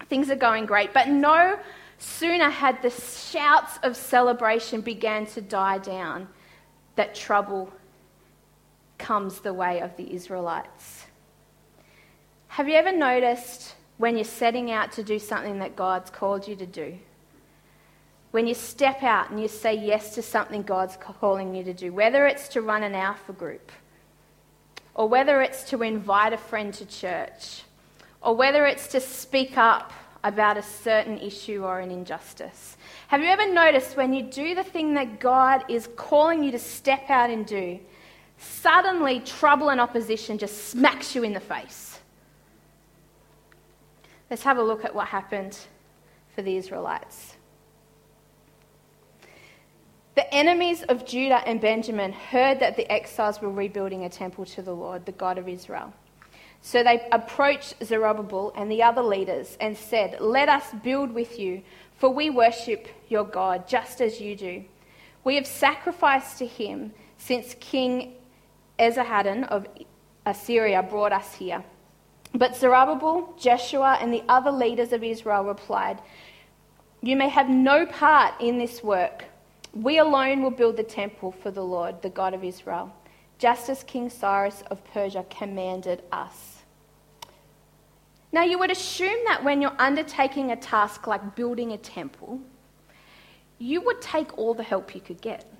things 0.07 0.31
are 0.31 0.35
going 0.35 0.65
great. 0.65 0.93
But 0.93 1.07
no 1.09 1.59
sooner 1.99 2.49
had 2.49 2.81
the 2.81 2.89
shouts 2.89 3.77
of 3.83 3.95
celebration 3.95 4.81
began 4.81 5.25
to 5.27 5.41
die 5.41 5.77
down 5.77 6.27
that 6.95 7.13
trouble 7.13 7.71
comes 8.97 9.39
the 9.39 9.53
way 9.53 9.81
of 9.81 9.95
the 9.97 10.13
Israelites. 10.13 11.05
Have 12.47 12.67
you 12.67 12.75
ever 12.75 12.91
noticed 12.91 13.75
when 13.97 14.15
you're 14.15 14.23
setting 14.23 14.71
out 14.71 14.91
to 14.93 15.03
do 15.03 15.19
something 15.19 15.59
that 15.59 15.75
God's 15.75 16.09
called 16.09 16.47
you 16.47 16.55
to 16.55 16.65
do? 16.65 16.97
When 18.31 18.47
you 18.47 18.53
step 18.53 19.03
out 19.03 19.29
and 19.29 19.39
you 19.39 19.47
say 19.47 19.73
yes 19.73 20.15
to 20.15 20.21
something 20.21 20.63
God's 20.63 20.97
calling 20.97 21.55
you 21.55 21.63
to 21.63 21.73
do, 21.73 21.91
whether 21.91 22.27
it's 22.27 22.47
to 22.49 22.61
run 22.61 22.83
an 22.83 22.95
alpha 22.95 23.33
group, 23.33 23.71
or 24.93 25.07
whether 25.07 25.41
it's 25.41 25.63
to 25.69 25.83
invite 25.83 26.33
a 26.33 26.37
friend 26.37 26.73
to 26.75 26.85
church, 26.85 27.63
or 28.21 28.35
whether 28.35 28.65
it's 28.65 28.87
to 28.87 28.99
speak 28.99 29.57
up 29.57 29.91
about 30.23 30.57
a 30.57 30.63
certain 30.63 31.17
issue 31.17 31.63
or 31.63 31.79
an 31.79 31.91
injustice. 31.91 32.77
Have 33.07 33.21
you 33.21 33.27
ever 33.27 33.51
noticed 33.51 33.95
when 33.95 34.13
you 34.13 34.23
do 34.23 34.55
the 34.55 34.63
thing 34.63 34.93
that 34.95 35.19
God 35.19 35.63
is 35.69 35.87
calling 35.95 36.43
you 36.43 36.51
to 36.51 36.59
step 36.59 37.09
out 37.09 37.29
and 37.29 37.45
do, 37.45 37.79
suddenly 38.39 39.19
trouble 39.19 39.69
and 39.69 39.81
opposition 39.81 40.37
just 40.37 40.69
smacks 40.69 41.13
you 41.13 41.23
in 41.23 41.33
the 41.33 41.39
face. 41.39 41.99
Let's 44.29 44.43
have 44.43 44.57
a 44.57 44.63
look 44.63 44.85
at 44.85 44.95
what 44.95 45.07
happened 45.07 45.57
for 46.35 46.41
the 46.41 46.55
Israelites. 46.55 47.35
The 50.15 50.33
enemies 50.33 50.83
of 50.83 51.05
Judah 51.05 51.47
and 51.47 51.61
Benjamin 51.61 52.11
heard 52.11 52.59
that 52.59 52.75
the 52.75 52.91
exiles 52.91 53.41
were 53.41 53.49
rebuilding 53.49 54.03
a 54.03 54.09
temple 54.09 54.45
to 54.47 54.61
the 54.61 54.73
Lord, 54.73 55.05
the 55.05 55.11
God 55.11 55.37
of 55.37 55.47
Israel. 55.47 55.93
So 56.61 56.83
they 56.83 57.07
approached 57.11 57.75
Zerubbabel 57.83 58.53
and 58.55 58.69
the 58.69 58.83
other 58.83 59.01
leaders 59.01 59.57
and 59.61 59.77
said, 59.77 60.19
Let 60.19 60.49
us 60.49 60.65
build 60.83 61.13
with 61.13 61.39
you, 61.39 61.61
for 61.97 62.09
we 62.09 62.29
worship 62.29 62.87
your 63.07 63.23
God 63.23 63.67
just 63.67 64.01
as 64.01 64.19
you 64.19 64.35
do. 64.35 64.65
We 65.23 65.35
have 65.35 65.47
sacrificed 65.47 66.37
to 66.39 66.45
him 66.45 66.93
since 67.17 67.55
King 67.59 68.15
Esarhaddon 68.77 69.47
of 69.47 69.67
Assyria 70.25 70.83
brought 70.83 71.11
us 71.11 71.35
here. 71.35 71.63
But 72.33 72.55
Zerubbabel, 72.55 73.33
Jeshua, 73.39 73.97
and 73.99 74.13
the 74.13 74.23
other 74.29 74.51
leaders 74.51 74.93
of 74.93 75.03
Israel 75.03 75.43
replied, 75.43 75.99
You 77.01 77.15
may 77.15 77.29
have 77.29 77.49
no 77.49 77.85
part 77.85 78.35
in 78.39 78.57
this 78.57 78.83
work. 78.83 79.25
We 79.73 79.97
alone 79.97 80.41
will 80.41 80.51
build 80.51 80.77
the 80.77 80.83
temple 80.83 81.31
for 81.31 81.51
the 81.51 81.63
Lord, 81.63 82.01
the 82.01 82.09
God 82.09 82.33
of 82.33 82.43
Israel, 82.43 82.93
just 83.39 83.69
as 83.69 83.83
King 83.83 84.09
Cyrus 84.09 84.63
of 84.69 84.83
Persia 84.93 85.25
commanded 85.29 86.03
us. 86.11 86.57
Now, 88.31 88.43
you 88.43 88.59
would 88.59 88.69
assume 88.69 89.17
that 89.25 89.43
when 89.43 89.61
you're 89.61 89.75
undertaking 89.79 90.51
a 90.51 90.55
task 90.55 91.07
like 91.07 91.35
building 91.35 91.71
a 91.71 91.77
temple, 91.77 92.39
you 93.57 93.81
would 93.81 94.01
take 94.01 94.37
all 94.37 94.53
the 94.53 94.63
help 94.63 94.93
you 94.93 95.01
could 95.01 95.19
get. 95.21 95.51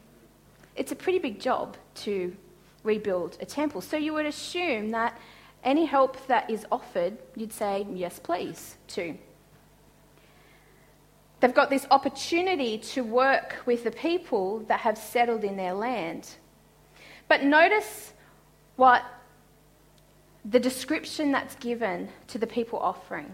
It's 0.75 0.91
a 0.91 0.95
pretty 0.95 1.19
big 1.19 1.39
job 1.39 1.77
to 1.95 2.35
rebuild 2.83 3.37
a 3.41 3.45
temple. 3.45 3.81
So 3.81 3.97
you 3.97 4.13
would 4.13 4.25
assume 4.25 4.89
that 4.91 5.17
any 5.63 5.85
help 5.85 6.27
that 6.27 6.49
is 6.49 6.65
offered, 6.71 7.17
you'd 7.35 7.51
say, 7.51 7.87
yes, 7.91 8.19
please, 8.19 8.77
to. 8.89 9.17
They've 11.39 11.53
got 11.53 11.69
this 11.69 11.87
opportunity 11.89 12.77
to 12.77 13.03
work 13.03 13.57
with 13.65 13.83
the 13.83 13.91
people 13.91 14.59
that 14.67 14.81
have 14.81 14.97
settled 14.97 15.43
in 15.43 15.57
their 15.57 15.73
land. 15.73 16.29
But 17.29 17.43
notice 17.43 18.11
what 18.75 19.05
the 20.43 20.59
description 20.59 21.31
that's 21.31 21.55
given 21.55 22.09
to 22.27 22.37
the 22.37 22.47
people 22.47 22.79
offering. 22.79 23.33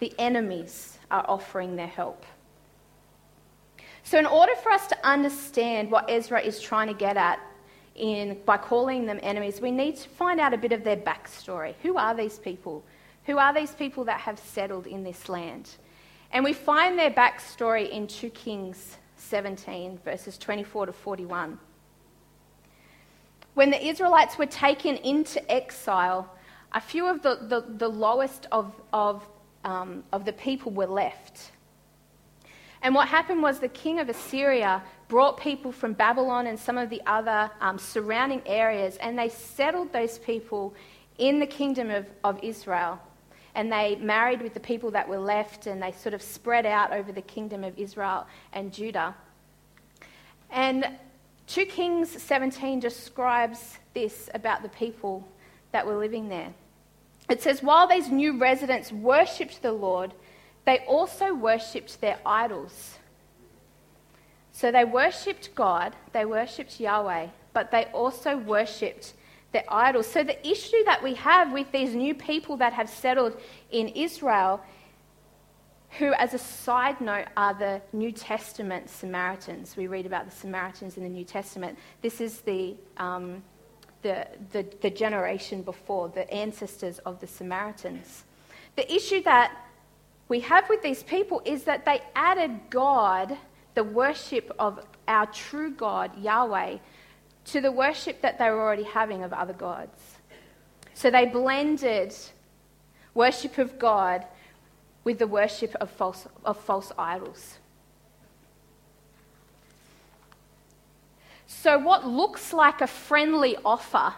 The 0.00 0.12
enemies 0.18 0.98
are 1.10 1.24
offering 1.28 1.76
their 1.76 1.86
help. 1.86 2.24
So, 4.02 4.18
in 4.18 4.26
order 4.26 4.54
for 4.56 4.72
us 4.72 4.88
to 4.88 5.06
understand 5.06 5.90
what 5.90 6.10
Ezra 6.10 6.40
is 6.40 6.60
trying 6.60 6.88
to 6.88 6.94
get 6.94 7.16
at 7.16 7.38
in, 7.94 8.38
by 8.44 8.56
calling 8.56 9.06
them 9.06 9.20
enemies, 9.22 9.60
we 9.60 9.70
need 9.70 9.96
to 9.98 10.08
find 10.08 10.40
out 10.40 10.52
a 10.52 10.58
bit 10.58 10.72
of 10.72 10.82
their 10.82 10.96
backstory. 10.96 11.74
Who 11.82 11.96
are 11.96 12.14
these 12.14 12.38
people? 12.38 12.82
Who 13.26 13.38
are 13.38 13.54
these 13.54 13.72
people 13.72 14.04
that 14.04 14.20
have 14.20 14.40
settled 14.40 14.88
in 14.88 15.04
this 15.04 15.28
land? 15.28 15.70
And 16.32 16.44
we 16.44 16.52
find 16.52 16.98
their 16.98 17.10
backstory 17.10 17.88
in 17.90 18.08
2 18.08 18.30
Kings 18.30 18.96
17, 19.18 20.00
verses 20.04 20.36
24 20.36 20.86
to 20.86 20.92
41. 20.92 21.58
When 23.54 23.70
the 23.70 23.86
Israelites 23.86 24.38
were 24.38 24.46
taken 24.46 24.96
into 24.96 25.50
exile, 25.50 26.28
a 26.72 26.80
few 26.80 27.06
of 27.06 27.22
the, 27.22 27.38
the, 27.48 27.64
the 27.76 27.88
lowest 27.88 28.46
of, 28.50 28.72
of, 28.92 29.26
um, 29.64 30.04
of 30.12 30.24
the 30.24 30.32
people 30.32 30.72
were 30.72 30.86
left. 30.86 31.52
And 32.82 32.94
what 32.94 33.08
happened 33.08 33.42
was 33.42 33.60
the 33.60 33.68
king 33.68 34.00
of 34.00 34.08
Assyria 34.08 34.82
brought 35.08 35.38
people 35.38 35.70
from 35.70 35.92
Babylon 35.92 36.46
and 36.46 36.58
some 36.58 36.78
of 36.78 36.90
the 36.90 37.02
other 37.06 37.50
um, 37.60 37.78
surrounding 37.78 38.42
areas, 38.46 38.96
and 38.96 39.18
they 39.18 39.28
settled 39.28 39.92
those 39.92 40.18
people 40.18 40.74
in 41.18 41.38
the 41.38 41.46
kingdom 41.46 41.90
of, 41.90 42.06
of 42.24 42.42
Israel. 42.42 42.98
And 43.54 43.70
they 43.70 43.96
married 43.96 44.40
with 44.40 44.54
the 44.54 44.60
people 44.60 44.90
that 44.92 45.06
were 45.06 45.18
left, 45.18 45.66
and 45.66 45.80
they 45.80 45.92
sort 45.92 46.14
of 46.14 46.22
spread 46.22 46.64
out 46.64 46.92
over 46.92 47.12
the 47.12 47.22
kingdom 47.22 47.62
of 47.62 47.78
Israel 47.78 48.26
and 48.54 48.72
Judah. 48.72 49.14
And 50.50 50.88
2 51.52 51.66
Kings 51.66 52.08
17 52.10 52.80
describes 52.80 53.78
this 53.92 54.30
about 54.32 54.62
the 54.62 54.70
people 54.70 55.28
that 55.72 55.86
were 55.86 55.98
living 55.98 56.30
there. 56.30 56.54
It 57.28 57.42
says, 57.42 57.62
While 57.62 57.86
these 57.86 58.08
new 58.08 58.38
residents 58.38 58.90
worshipped 58.90 59.60
the 59.60 59.72
Lord, 59.72 60.14
they 60.64 60.78
also 60.86 61.34
worshipped 61.34 62.00
their 62.00 62.18
idols. 62.24 62.96
So 64.52 64.72
they 64.72 64.86
worshipped 64.86 65.54
God, 65.54 65.94
they 66.14 66.24
worshipped 66.24 66.80
Yahweh, 66.80 67.26
but 67.52 67.70
they 67.70 67.84
also 67.92 68.38
worshipped 68.38 69.12
their 69.52 69.64
idols. 69.68 70.06
So 70.06 70.24
the 70.24 70.48
issue 70.48 70.82
that 70.86 71.02
we 71.02 71.12
have 71.16 71.52
with 71.52 71.70
these 71.70 71.94
new 71.94 72.14
people 72.14 72.56
that 72.56 72.72
have 72.72 72.88
settled 72.88 73.38
in 73.70 73.88
Israel, 73.88 74.62
who, 75.98 76.12
as 76.14 76.32
a 76.32 76.38
side 76.38 77.00
note, 77.00 77.26
are 77.36 77.54
the 77.54 77.82
New 77.92 78.12
Testament 78.12 78.88
Samaritans. 78.88 79.76
We 79.76 79.86
read 79.86 80.06
about 80.06 80.24
the 80.24 80.34
Samaritans 80.34 80.96
in 80.96 81.02
the 81.02 81.08
New 81.08 81.24
Testament. 81.24 81.78
This 82.00 82.20
is 82.20 82.40
the, 82.40 82.76
um, 82.96 83.42
the, 84.00 84.26
the, 84.52 84.66
the 84.80 84.90
generation 84.90 85.62
before, 85.62 86.08
the 86.08 86.30
ancestors 86.32 86.98
of 87.00 87.20
the 87.20 87.26
Samaritans. 87.26 88.24
The 88.76 88.90
issue 88.90 89.22
that 89.24 89.54
we 90.28 90.40
have 90.40 90.66
with 90.70 90.82
these 90.82 91.02
people 91.02 91.42
is 91.44 91.64
that 91.64 91.84
they 91.84 92.00
added 92.16 92.58
God 92.70 93.36
the 93.74 93.84
worship 93.84 94.50
of 94.58 94.80
our 95.08 95.26
true 95.26 95.72
God, 95.72 96.18
Yahweh, 96.18 96.78
to 97.46 97.60
the 97.60 97.72
worship 97.72 98.22
that 98.22 98.38
they 98.38 98.48
were 98.48 98.60
already 98.60 98.84
having 98.84 99.24
of 99.24 99.32
other 99.34 99.52
gods. 99.52 100.00
So 100.94 101.10
they 101.10 101.26
blended 101.26 102.14
worship 103.14 103.58
of 103.58 103.78
God 103.78 104.24
with 105.04 105.18
the 105.18 105.26
worship 105.26 105.74
of 105.76 105.90
false, 105.90 106.26
of 106.44 106.58
false 106.58 106.92
idols. 106.98 107.58
So, 111.46 111.78
what 111.78 112.06
looks 112.06 112.52
like 112.52 112.80
a 112.80 112.86
friendly 112.86 113.56
offer 113.64 114.14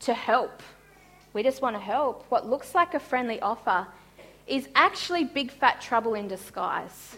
to 0.00 0.14
help, 0.14 0.62
we 1.32 1.42
just 1.42 1.62
want 1.62 1.76
to 1.76 1.80
help, 1.80 2.24
what 2.30 2.48
looks 2.48 2.74
like 2.74 2.94
a 2.94 3.00
friendly 3.00 3.40
offer 3.40 3.86
is 4.46 4.68
actually 4.74 5.24
big 5.24 5.50
fat 5.50 5.80
trouble 5.80 6.14
in 6.14 6.28
disguise. 6.28 7.16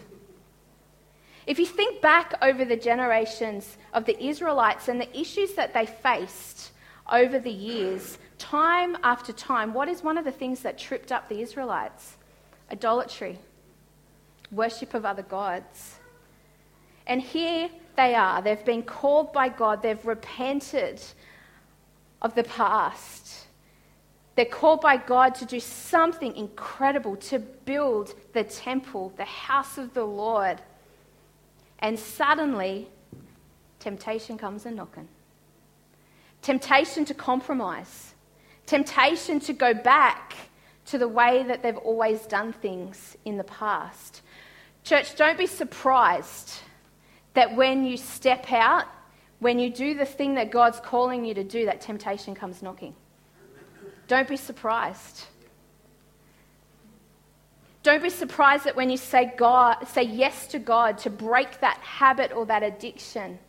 If 1.45 1.59
you 1.59 1.65
think 1.65 2.01
back 2.01 2.33
over 2.41 2.65
the 2.65 2.75
generations 2.75 3.77
of 3.93 4.05
the 4.05 4.21
Israelites 4.21 4.89
and 4.89 4.99
the 4.99 5.17
issues 5.17 5.53
that 5.53 5.73
they 5.73 5.85
faced 5.85 6.71
over 7.09 7.39
the 7.39 7.49
years, 7.49 8.17
time 8.37 8.97
after 9.01 9.31
time, 9.31 9.73
what 9.73 9.87
is 9.87 10.03
one 10.03 10.17
of 10.17 10.25
the 10.25 10.31
things 10.31 10.61
that 10.61 10.77
tripped 10.77 11.11
up 11.11 11.29
the 11.29 11.41
Israelites? 11.41 12.16
Idolatry, 12.71 13.39
worship 14.51 14.93
of 14.93 15.05
other 15.05 15.23
gods. 15.23 15.95
And 17.05 17.21
here 17.21 17.69
they 17.95 18.15
are. 18.15 18.41
They've 18.41 18.63
been 18.65 18.83
called 18.83 19.31
by 19.33 19.49
God, 19.49 19.81
they've 19.81 20.05
repented 20.05 21.01
of 22.21 22.35
the 22.35 22.43
past. 22.43 23.47
They're 24.35 24.45
called 24.45 24.81
by 24.81 24.97
God 24.97 25.33
to 25.35 25.45
do 25.45 25.59
something 25.59 26.35
incredible, 26.35 27.15
to 27.17 27.39
build 27.39 28.13
the 28.33 28.43
temple, 28.43 29.11
the 29.17 29.25
house 29.25 29.79
of 29.79 29.95
the 29.95 30.03
Lord. 30.03 30.61
And 31.79 31.97
suddenly, 31.97 32.87
temptation 33.79 34.37
comes 34.37 34.65
a 34.67 34.71
knocking. 34.71 35.07
Temptation 36.43 37.03
to 37.05 37.15
compromise. 37.15 38.13
Temptation 38.67 39.39
to 39.39 39.53
go 39.53 39.73
back 39.73 40.35
to 40.87 40.97
the 40.97 41.07
way 41.07 41.43
that 41.43 41.63
they've 41.63 41.77
always 41.77 42.21
done 42.21 42.53
things 42.53 43.15
in 43.25 43.37
the 43.37 43.43
past. 43.43 44.21
Church, 44.83 45.15
don't 45.15 45.37
be 45.37 45.47
surprised 45.47 46.53
that 47.33 47.55
when 47.55 47.85
you 47.85 47.97
step 47.97 48.51
out, 48.51 48.85
when 49.39 49.59
you 49.59 49.69
do 49.69 49.93
the 49.93 50.05
thing 50.05 50.35
that 50.35 50.49
God's 50.49 50.79
calling 50.79 51.23
you 51.25 51.33
to 51.33 51.43
do, 51.43 51.65
that 51.65 51.81
temptation 51.81 52.33
comes 52.33 52.63
knocking. 52.63 52.95
Don't 54.07 54.27
be 54.27 54.37
surprised. 54.37 55.25
Don't 57.83 58.01
be 58.01 58.09
surprised 58.09 58.63
that 58.63 58.75
when 58.75 58.89
you 58.89 58.97
say 58.97 59.33
God, 59.37 59.87
say 59.87 60.03
yes 60.03 60.47
to 60.47 60.59
God 60.59 60.97
to 60.99 61.09
break 61.09 61.59
that 61.59 61.77
habit 61.77 62.31
or 62.31 62.45
that 62.45 62.63
addiction. 62.63 63.39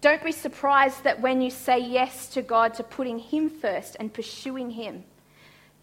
Don't 0.00 0.22
be 0.22 0.32
surprised 0.32 1.04
that 1.04 1.20
when 1.20 1.40
you 1.40 1.50
say 1.50 1.78
yes 1.78 2.28
to 2.30 2.42
God 2.42 2.74
to 2.74 2.82
putting 2.82 3.18
Him 3.18 3.50
first 3.50 3.96
and 3.98 4.12
pursuing 4.12 4.70
Him. 4.70 5.04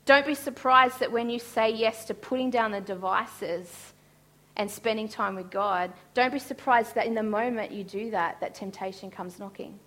Don't 0.06 0.26
be 0.26 0.36
surprised 0.36 1.00
that 1.00 1.12
when 1.12 1.30
you 1.30 1.40
say 1.40 1.72
yes 1.72 2.06
to 2.06 2.14
putting 2.14 2.50
down 2.50 2.72
the 2.72 2.82
devices 2.82 3.94
and 4.58 4.70
spending 4.70 5.08
time 5.08 5.36
with 5.36 5.50
God, 5.50 5.94
don't 6.14 6.34
be 6.34 6.40
surprised 6.40 6.96
that 6.96 7.08
in 7.08 7.16
the 7.16 7.24
moment 7.24 7.72
you 7.72 7.84
do 7.84 8.12
that, 8.12 8.40
that 8.42 8.54
temptation 8.54 9.10
comes 9.10 9.40
knocking. 9.40 9.80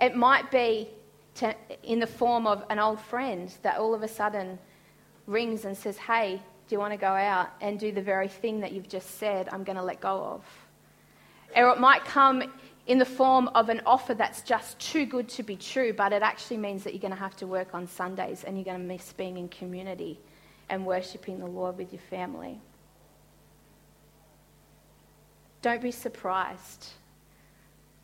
It 0.00 0.16
might 0.16 0.50
be 0.50 0.88
to, 1.36 1.54
in 1.82 2.00
the 2.00 2.06
form 2.06 2.46
of 2.46 2.64
an 2.70 2.78
old 2.78 3.00
friend 3.00 3.52
that 3.62 3.78
all 3.78 3.94
of 3.94 4.02
a 4.02 4.08
sudden 4.08 4.58
rings 5.26 5.64
and 5.64 5.76
says, 5.76 5.96
Hey, 5.96 6.42
do 6.68 6.74
you 6.74 6.78
want 6.78 6.92
to 6.92 6.98
go 6.98 7.06
out 7.06 7.50
and 7.60 7.78
do 7.78 7.92
the 7.92 8.02
very 8.02 8.28
thing 8.28 8.60
that 8.60 8.72
you've 8.72 8.88
just 8.88 9.18
said 9.18 9.48
I'm 9.52 9.64
going 9.64 9.76
to 9.76 9.82
let 9.82 10.00
go 10.00 10.24
of? 10.24 10.44
Or 11.54 11.68
it 11.70 11.78
might 11.78 12.04
come 12.04 12.42
in 12.86 12.98
the 12.98 13.04
form 13.04 13.48
of 13.48 13.68
an 13.68 13.80
offer 13.86 14.14
that's 14.14 14.42
just 14.42 14.78
too 14.78 15.06
good 15.06 15.28
to 15.30 15.42
be 15.42 15.56
true, 15.56 15.92
but 15.92 16.12
it 16.12 16.22
actually 16.22 16.56
means 16.56 16.82
that 16.84 16.92
you're 16.92 17.00
going 17.00 17.12
to 17.12 17.18
have 17.18 17.36
to 17.36 17.46
work 17.46 17.74
on 17.74 17.86
Sundays 17.86 18.44
and 18.44 18.56
you're 18.56 18.64
going 18.64 18.78
to 18.78 18.84
miss 18.84 19.12
being 19.12 19.36
in 19.38 19.48
community 19.48 20.18
and 20.68 20.84
worshipping 20.84 21.38
the 21.38 21.46
Lord 21.46 21.78
with 21.78 21.92
your 21.92 22.02
family. 22.10 22.60
Don't 25.60 25.80
be 25.80 25.92
surprised 25.92 26.88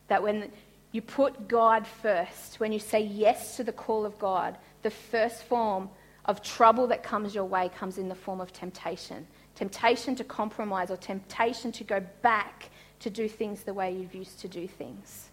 that 0.07 0.23
when 0.23 0.53
you 0.93 1.03
put 1.03 1.49
God 1.49 1.87
first, 1.87 2.61
when 2.61 2.73
you 2.73 2.79
say 2.79 3.01
yes 3.01 3.57
to 3.57 3.65
the 3.65 3.73
call 3.73 4.07
of 4.07 4.17
God, 4.19 4.57
the 4.83 4.91
first 4.91 5.43
form 5.43 5.91
of 6.25 6.41
trouble 6.41 6.87
that 6.87 7.03
comes 7.03 7.35
your 7.35 7.45
way 7.45 7.69
comes 7.77 7.99
in 7.99 8.09
the 8.09 8.15
form 8.15 8.41
of 8.41 8.53
temptation 8.53 9.27
temptation 9.59 10.15
to 10.15 10.23
compromise 10.23 10.89
or 10.89 10.97
temptation 10.97 11.73
to 11.73 11.83
go 11.83 12.01
back 12.23 12.71
to 13.01 13.11
do 13.11 13.29
things 13.29 13.63
the 13.63 13.75
way 13.75 13.93
you've 13.93 14.15
used 14.15 14.41
to 14.41 14.49
do 14.49 14.67
things. 14.67 15.29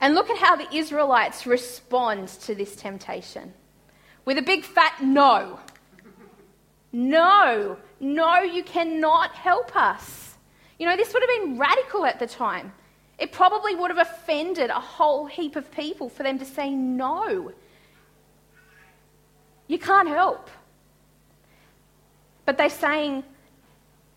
And 0.00 0.14
look 0.14 0.30
at 0.30 0.38
how 0.38 0.56
the 0.56 0.74
Israelites 0.74 1.46
respond 1.46 2.28
to 2.28 2.54
this 2.54 2.74
temptation 2.74 3.52
with 4.24 4.38
a 4.38 4.42
big 4.42 4.64
fat 4.64 5.02
no. 5.02 5.60
No, 6.92 7.78
no, 8.00 8.40
you 8.40 8.62
cannot 8.62 9.32
help 9.32 9.74
us. 9.76 10.36
You 10.78 10.86
know, 10.86 10.96
this 10.96 11.14
would 11.14 11.22
have 11.22 11.42
been 11.42 11.58
radical 11.58 12.04
at 12.04 12.18
the 12.18 12.26
time. 12.26 12.72
It 13.18 13.32
probably 13.32 13.74
would 13.74 13.90
have 13.90 13.98
offended 13.98 14.70
a 14.70 14.80
whole 14.80 15.26
heap 15.26 15.56
of 15.56 15.70
people 15.70 16.08
for 16.08 16.22
them 16.22 16.38
to 16.38 16.44
say 16.44 16.70
no. 16.70 17.52
You 19.68 19.78
can't 19.78 20.08
help. 20.08 20.50
But 22.44 22.58
they're 22.58 22.68
saying 22.68 23.22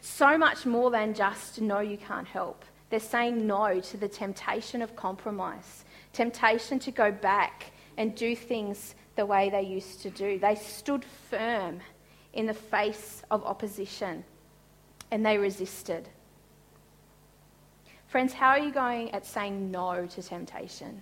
so 0.06 0.38
much 0.38 0.68
more 0.68 0.92
than 0.92 1.16
just 1.16 1.60
no, 1.60 1.80
you 1.80 1.98
can't 1.98 2.28
help. 2.28 2.64
They're 2.90 3.00
saying 3.00 3.48
no 3.48 3.80
to 3.80 3.98
the 3.98 4.08
temptation 4.08 4.84
of 4.84 4.96
compromise, 4.96 5.84
temptation 6.14 6.78
to 6.80 6.92
go 6.92 7.12
back 7.12 7.72
and 7.98 8.14
do 8.14 8.36
things 8.36 8.94
the 9.16 9.26
way 9.26 9.50
they 9.50 9.64
used 9.64 10.02
to 10.04 10.12
do. 10.12 10.38
They 10.38 10.56
stood 10.56 11.04
firm 11.04 11.80
in 12.34 12.46
the 12.46 12.54
face 12.54 13.24
of 13.32 13.44
opposition 13.44 14.24
and 15.10 15.26
they 15.26 15.40
resisted. 15.40 16.08
Friends, 18.08 18.32
how 18.32 18.50
are 18.50 18.60
you 18.60 18.72
going 18.72 19.10
at 19.12 19.26
saying 19.26 19.72
no 19.72 20.06
to 20.06 20.22
temptation? 20.22 21.02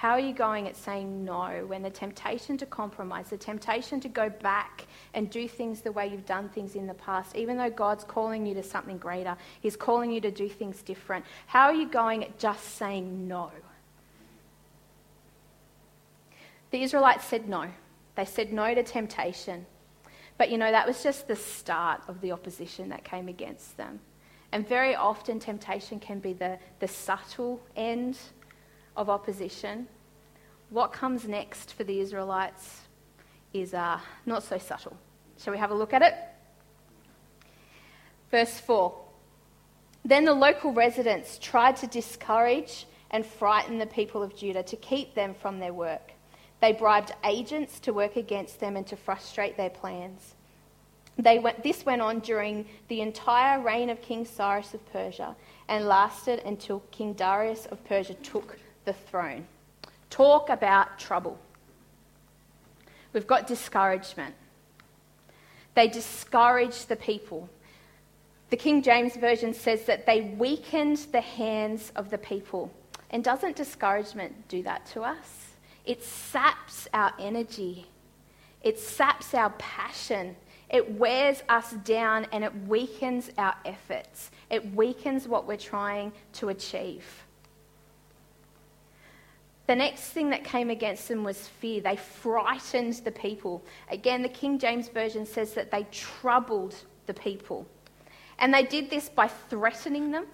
How 0.00 0.12
are 0.12 0.20
you 0.20 0.32
going 0.32 0.66
at 0.66 0.78
saying 0.78 1.26
no 1.26 1.66
when 1.66 1.82
the 1.82 1.90
temptation 1.90 2.56
to 2.56 2.64
compromise, 2.64 3.28
the 3.28 3.36
temptation 3.36 4.00
to 4.00 4.08
go 4.08 4.30
back 4.30 4.86
and 5.12 5.28
do 5.28 5.46
things 5.46 5.82
the 5.82 5.92
way 5.92 6.06
you've 6.06 6.24
done 6.24 6.48
things 6.48 6.74
in 6.74 6.86
the 6.86 6.94
past, 6.94 7.36
even 7.36 7.58
though 7.58 7.68
God's 7.68 8.04
calling 8.04 8.46
you 8.46 8.54
to 8.54 8.62
something 8.62 8.96
greater, 8.96 9.36
He's 9.60 9.76
calling 9.76 10.10
you 10.10 10.22
to 10.22 10.30
do 10.30 10.48
things 10.48 10.80
different? 10.80 11.26
How 11.46 11.64
are 11.66 11.74
you 11.74 11.86
going 11.86 12.24
at 12.24 12.38
just 12.38 12.76
saying 12.76 13.28
no? 13.28 13.50
The 16.70 16.82
Israelites 16.82 17.26
said 17.26 17.46
no. 17.46 17.66
They 18.14 18.24
said 18.24 18.54
no 18.54 18.74
to 18.74 18.82
temptation. 18.82 19.66
But 20.38 20.50
you 20.50 20.56
know, 20.56 20.70
that 20.70 20.86
was 20.86 21.02
just 21.02 21.28
the 21.28 21.36
start 21.36 22.00
of 22.08 22.22
the 22.22 22.32
opposition 22.32 22.88
that 22.88 23.04
came 23.04 23.28
against 23.28 23.76
them. 23.76 24.00
And 24.50 24.66
very 24.66 24.94
often, 24.94 25.40
temptation 25.40 26.00
can 26.00 26.20
be 26.20 26.32
the, 26.32 26.58
the 26.78 26.88
subtle 26.88 27.60
end 27.76 28.16
of 28.96 29.08
opposition. 29.08 29.86
What 30.70 30.92
comes 30.92 31.26
next 31.26 31.74
for 31.74 31.84
the 31.84 32.00
Israelites 32.00 32.82
is 33.52 33.74
uh, 33.74 33.98
not 34.26 34.42
so 34.42 34.58
subtle. 34.58 34.96
Shall 35.38 35.52
we 35.52 35.58
have 35.58 35.70
a 35.70 35.74
look 35.74 35.92
at 35.92 36.02
it? 36.02 36.14
Verse 38.30 38.60
4 38.60 38.96
Then 40.04 40.24
the 40.24 40.34
local 40.34 40.72
residents 40.72 41.38
tried 41.38 41.76
to 41.78 41.86
discourage 41.86 42.86
and 43.10 43.26
frighten 43.26 43.78
the 43.78 43.86
people 43.86 44.22
of 44.22 44.36
Judah 44.36 44.62
to 44.62 44.76
keep 44.76 45.14
them 45.14 45.34
from 45.34 45.58
their 45.58 45.72
work. 45.72 46.12
They 46.60 46.72
bribed 46.72 47.12
agents 47.24 47.80
to 47.80 47.92
work 47.92 48.16
against 48.16 48.60
them 48.60 48.76
and 48.76 48.86
to 48.86 48.96
frustrate 48.96 49.56
their 49.56 49.70
plans. 49.70 50.34
They 51.18 51.38
went, 51.38 51.62
this 51.62 51.84
went 51.84 52.02
on 52.02 52.20
during 52.20 52.66
the 52.88 53.00
entire 53.00 53.60
reign 53.60 53.90
of 53.90 54.00
King 54.00 54.24
Cyrus 54.24 54.74
of 54.74 54.92
Persia 54.92 55.34
and 55.68 55.86
lasted 55.86 56.40
until 56.44 56.80
King 56.90 57.14
Darius 57.14 57.66
of 57.66 57.82
Persia 57.84 58.14
took 58.14 58.56
the 58.84 58.92
throne. 58.92 59.46
Talk 60.08 60.48
about 60.48 60.98
trouble. 60.98 61.38
We've 63.12 63.26
got 63.26 63.46
discouragement. 63.46 64.34
They 65.74 65.88
discourage 65.88 66.86
the 66.86 66.96
people. 66.96 67.48
The 68.50 68.56
King 68.56 68.82
James 68.82 69.16
Version 69.16 69.54
says 69.54 69.84
that 69.84 70.06
they 70.06 70.22
weakened 70.22 70.98
the 71.12 71.20
hands 71.20 71.92
of 71.94 72.10
the 72.10 72.18
people. 72.18 72.72
And 73.10 73.22
doesn't 73.24 73.56
discouragement 73.56 74.48
do 74.48 74.62
that 74.64 74.86
to 74.86 75.02
us? 75.02 75.46
It 75.84 76.02
saps 76.02 76.88
our 76.92 77.12
energy, 77.18 77.86
it 78.62 78.78
saps 78.78 79.34
our 79.34 79.50
passion. 79.50 80.36
It 80.68 80.88
wears 80.88 81.42
us 81.48 81.72
down 81.84 82.28
and 82.30 82.44
it 82.44 82.52
weakens 82.68 83.28
our 83.36 83.56
efforts. 83.64 84.30
It 84.50 84.72
weakens 84.72 85.26
what 85.26 85.44
we're 85.44 85.56
trying 85.56 86.12
to 86.34 86.50
achieve. 86.50 87.04
The 89.70 89.76
next 89.76 90.08
thing 90.08 90.30
that 90.30 90.42
came 90.42 90.68
against 90.68 91.06
them 91.06 91.22
was 91.22 91.46
fear. 91.46 91.80
They 91.80 91.94
frightened 91.94 92.94
the 93.04 93.12
people. 93.12 93.64
Again, 93.88 94.20
the 94.20 94.28
King 94.28 94.58
James 94.58 94.88
Version 94.88 95.24
says 95.24 95.54
that 95.54 95.70
they 95.70 95.86
troubled 95.92 96.74
the 97.06 97.14
people. 97.14 97.68
And 98.40 98.52
they 98.52 98.64
did 98.64 98.90
this 98.90 99.08
by 99.08 99.28
threatening 99.28 100.10
them, 100.10 100.26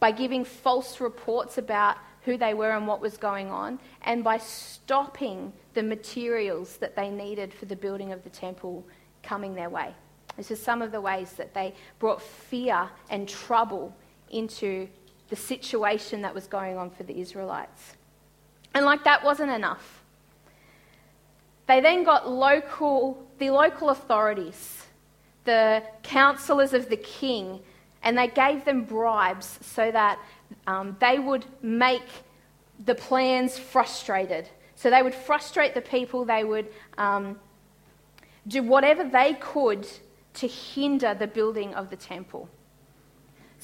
by 0.00 0.10
giving 0.10 0.44
false 0.44 1.00
reports 1.00 1.56
about 1.56 1.98
who 2.22 2.36
they 2.36 2.52
were 2.52 2.72
and 2.72 2.88
what 2.88 3.00
was 3.00 3.16
going 3.16 3.52
on, 3.52 3.78
and 4.02 4.24
by 4.24 4.38
stopping 4.38 5.52
the 5.74 5.82
materials 5.84 6.78
that 6.78 6.96
they 6.96 7.10
needed 7.10 7.54
for 7.54 7.66
the 7.66 7.76
building 7.76 8.10
of 8.10 8.24
the 8.24 8.30
temple 8.30 8.84
coming 9.22 9.54
their 9.54 9.70
way. 9.70 9.94
This 10.36 10.50
is 10.50 10.60
some 10.60 10.82
of 10.82 10.90
the 10.90 11.00
ways 11.00 11.34
that 11.34 11.54
they 11.54 11.72
brought 12.00 12.20
fear 12.20 12.90
and 13.08 13.28
trouble 13.28 13.94
into 14.32 14.88
the 15.28 15.36
situation 15.36 16.22
that 16.22 16.34
was 16.34 16.46
going 16.46 16.76
on 16.76 16.90
for 16.90 17.02
the 17.02 17.18
Israelites. 17.18 17.94
And 18.74 18.84
like 18.84 19.04
that 19.04 19.24
wasn't 19.24 19.50
enough. 19.50 20.02
They 21.66 21.80
then 21.80 22.04
got 22.04 22.28
local, 22.28 23.26
the 23.38 23.50
local 23.50 23.90
authorities, 23.90 24.86
the 25.44 25.82
counselors 26.02 26.74
of 26.74 26.88
the 26.88 26.96
king, 26.96 27.60
and 28.02 28.18
they 28.18 28.28
gave 28.28 28.64
them 28.64 28.84
bribes 28.84 29.58
so 29.62 29.90
that 29.90 30.18
um, 30.66 30.96
they 31.00 31.18
would 31.18 31.46
make 31.62 32.08
the 32.84 32.94
plans 32.94 33.58
frustrated. 33.58 34.48
So 34.74 34.90
they 34.90 35.02
would 35.02 35.14
frustrate 35.14 35.74
the 35.74 35.80
people, 35.80 36.24
they 36.24 36.44
would 36.44 36.68
um, 36.98 37.38
do 38.46 38.62
whatever 38.62 39.04
they 39.04 39.34
could 39.34 39.88
to 40.34 40.48
hinder 40.48 41.14
the 41.14 41.26
building 41.26 41.74
of 41.74 41.88
the 41.90 41.96
temple. 41.96 42.48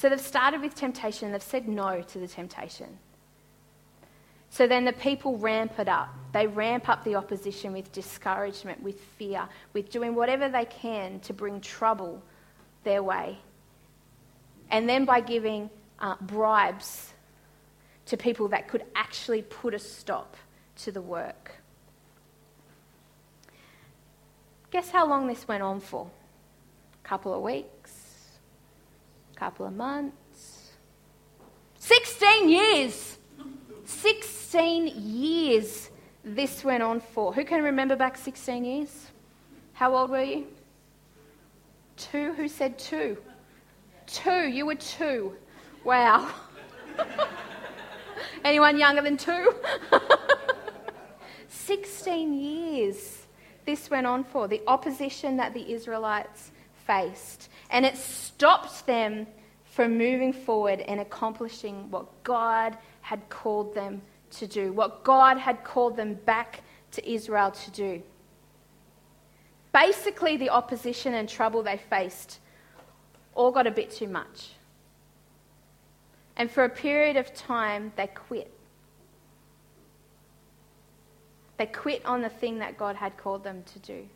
So 0.01 0.09
they've 0.09 0.19
started 0.19 0.63
with 0.63 0.75
temptation, 0.75 1.31
they've 1.31 1.43
said 1.43 1.69
no 1.69 2.01
to 2.01 2.19
the 2.19 2.27
temptation. 2.27 2.87
So 4.49 4.67
then 4.67 4.87
the 4.87 4.95
people 4.95 5.37
ramp 5.37 5.79
it 5.79 5.89
up. 5.89 6.09
They 6.33 6.47
ramp 6.47 6.89
up 6.89 7.05
the 7.05 7.17
opposition 7.17 7.75
with 7.75 7.93
discouragement, 7.93 8.83
with 8.83 8.99
fear, 8.99 9.47
with 9.75 9.91
doing 9.91 10.15
whatever 10.15 10.49
they 10.49 10.65
can 10.65 11.21
to 11.21 11.35
bring 11.35 11.61
trouble 11.61 12.23
their 12.83 13.03
way. 13.03 13.41
And 14.71 14.89
then 14.89 15.05
by 15.05 15.21
giving 15.21 15.69
uh, 15.99 16.15
bribes 16.23 17.13
to 18.07 18.17
people 18.17 18.49
that 18.49 18.69
could 18.69 18.85
actually 18.95 19.43
put 19.43 19.75
a 19.75 19.79
stop 19.79 20.35
to 20.79 20.93
the 20.93 21.03
work. 21.03 21.53
Guess 24.71 24.89
how 24.89 25.07
long 25.07 25.27
this 25.27 25.47
went 25.47 25.63
on 25.63 25.79
for? 25.79 26.11
A 27.05 27.07
couple 27.07 27.35
of 27.35 27.43
weeks, 27.43 27.67
couple 29.41 29.67
of 29.67 29.73
months, 29.73 30.73
16 31.79 32.51
years. 32.51 33.17
16 33.87 34.89
years 34.95 35.89
this 36.23 36.63
went 36.63 36.83
on 36.83 37.01
for. 37.01 37.33
Who 37.33 37.43
can 37.47 37.63
remember 37.63 37.97
back 37.97 38.19
16 38.19 38.65
years? 38.67 39.07
How 39.73 39.97
old 39.97 40.11
were 40.11 40.23
you? 40.23 40.47
Two? 41.97 42.35
Who 42.35 42.49
said 42.49 42.79
two? 42.79 43.17
Two. 44.07 44.47
You 44.47 44.67
were 44.67 44.75
two. 44.75 45.35
Wow. 45.85 46.29
Anyone 48.45 48.79
younger 48.79 49.01
than 49.01 49.17
two? 49.17 49.55
16 51.49 52.35
years 52.35 53.27
this 53.65 53.89
went 53.89 54.07
on 54.07 54.25
for, 54.25 54.49
the 54.49 54.61
opposition 54.67 55.39
that 55.39 55.55
the 55.55 55.73
Israelites 55.73 56.53
faced. 56.87 57.49
And 57.71 57.87
it 57.87 57.97
stopped 57.97 58.87
them 58.87 59.27
from 59.65 59.97
moving 59.97 60.33
forward 60.33 60.81
and 60.81 61.01
accomplishing 61.01 61.91
what 61.91 62.07
God 62.25 62.77
had 63.03 63.29
called 63.29 63.75
them 63.75 64.03
to 64.33 64.47
do, 64.47 64.73
what 64.73 65.05
God 65.05 65.39
had 65.39 65.65
called 65.65 65.97
them 65.97 66.15
back 66.15 66.63
to 66.93 67.11
Israel 67.11 67.51
to 67.51 67.71
do. 67.71 68.03
Basically, 69.73 70.37
the 70.37 70.51
opposition 70.51 71.15
and 71.15 71.29
trouble 71.29 71.63
they 71.63 71.77
faced 71.77 72.41
all 73.35 73.53
got 73.53 73.67
a 73.67 73.71
bit 73.71 73.91
too 73.91 74.09
much. 74.09 74.51
And 76.37 76.51
for 76.51 76.65
a 76.65 76.69
period 76.69 77.17
of 77.17 77.33
time, 77.35 77.93
they 77.97 78.09
quit. 78.09 78.53
They 81.59 81.67
quit 81.67 82.05
on 82.05 82.23
the 82.23 82.29
thing 82.29 82.59
that 82.59 82.79
God 82.79 82.97
had 82.97 83.17
called 83.17 83.45
them 83.45 83.63
to 83.75 83.79
do. 83.81 84.09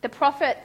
The 0.00 0.08
prophet 0.08 0.58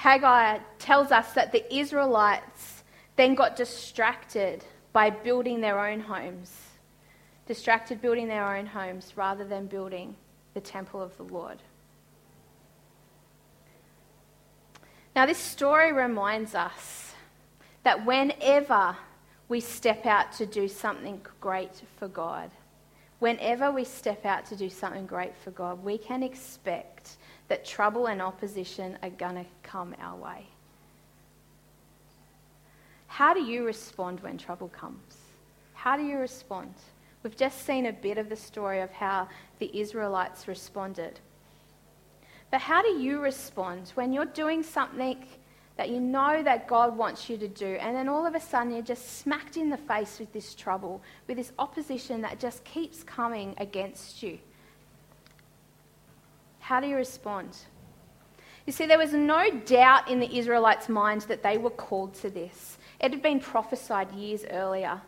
Haggai 0.00 0.60
tells 0.78 1.12
us 1.12 1.34
that 1.34 1.52
the 1.52 1.62
Israelites 1.76 2.84
then 3.16 3.34
got 3.34 3.54
distracted 3.54 4.64
by 4.94 5.10
building 5.10 5.60
their 5.60 5.78
own 5.78 6.00
homes, 6.00 6.50
distracted 7.46 8.00
building 8.00 8.26
their 8.26 8.56
own 8.56 8.64
homes 8.64 9.12
rather 9.14 9.44
than 9.44 9.66
building 9.66 10.16
the 10.54 10.60
temple 10.62 11.02
of 11.02 11.14
the 11.18 11.24
Lord. 11.24 11.58
Now, 15.14 15.26
this 15.26 15.36
story 15.36 15.92
reminds 15.92 16.54
us 16.54 17.12
that 17.82 18.06
whenever 18.06 18.96
we 19.50 19.60
step 19.60 20.06
out 20.06 20.32
to 20.32 20.46
do 20.46 20.66
something 20.66 21.20
great 21.42 21.82
for 21.98 22.08
God, 22.08 22.50
whenever 23.18 23.70
we 23.70 23.84
step 23.84 24.24
out 24.24 24.46
to 24.46 24.56
do 24.56 24.70
something 24.70 25.04
great 25.04 25.36
for 25.36 25.50
God, 25.50 25.84
we 25.84 25.98
can 25.98 26.22
expect 26.22 27.18
that 27.50 27.64
trouble 27.64 28.06
and 28.06 28.22
opposition 28.22 28.96
are 29.02 29.10
going 29.10 29.34
to 29.34 29.44
come 29.64 29.92
our 30.00 30.16
way. 30.16 30.46
How 33.08 33.34
do 33.34 33.40
you 33.40 33.66
respond 33.66 34.20
when 34.20 34.38
trouble 34.38 34.68
comes? 34.68 35.16
How 35.74 35.96
do 35.96 36.04
you 36.04 36.18
respond? 36.18 36.72
We've 37.24 37.36
just 37.36 37.66
seen 37.66 37.86
a 37.86 37.92
bit 37.92 38.18
of 38.18 38.28
the 38.28 38.36
story 38.36 38.80
of 38.80 38.92
how 38.92 39.28
the 39.58 39.68
Israelites 39.78 40.46
responded. 40.46 41.18
But 42.52 42.60
how 42.60 42.82
do 42.82 42.90
you 42.90 43.20
respond 43.20 43.90
when 43.96 44.12
you're 44.12 44.26
doing 44.26 44.62
something 44.62 45.18
that 45.76 45.90
you 45.90 45.98
know 45.98 46.44
that 46.44 46.68
God 46.68 46.96
wants 46.96 47.28
you 47.28 47.36
to 47.36 47.48
do, 47.48 47.78
and 47.80 47.96
then 47.96 48.08
all 48.08 48.26
of 48.26 48.36
a 48.36 48.40
sudden 48.40 48.72
you're 48.72 48.82
just 48.82 49.18
smacked 49.18 49.56
in 49.56 49.70
the 49.70 49.76
face 49.76 50.20
with 50.20 50.32
this 50.32 50.54
trouble, 50.54 51.02
with 51.26 51.36
this 51.36 51.50
opposition 51.58 52.20
that 52.20 52.38
just 52.38 52.62
keeps 52.62 53.02
coming 53.02 53.56
against 53.58 54.22
you? 54.22 54.38
How 56.70 56.78
do 56.78 56.86
you 56.86 56.94
respond? 56.94 57.56
You 58.64 58.72
see, 58.72 58.86
there 58.86 58.96
was 58.96 59.12
no 59.12 59.50
doubt 59.50 60.08
in 60.08 60.20
the 60.20 60.38
Israelites' 60.38 60.88
minds 60.88 61.26
that 61.26 61.42
they 61.42 61.58
were 61.58 61.68
called 61.68 62.14
to 62.22 62.30
this. 62.30 62.78
It 63.00 63.10
had 63.10 63.22
been 63.22 63.40
prophesied 63.40 64.12
years 64.12 64.44
earlier. 64.48 65.02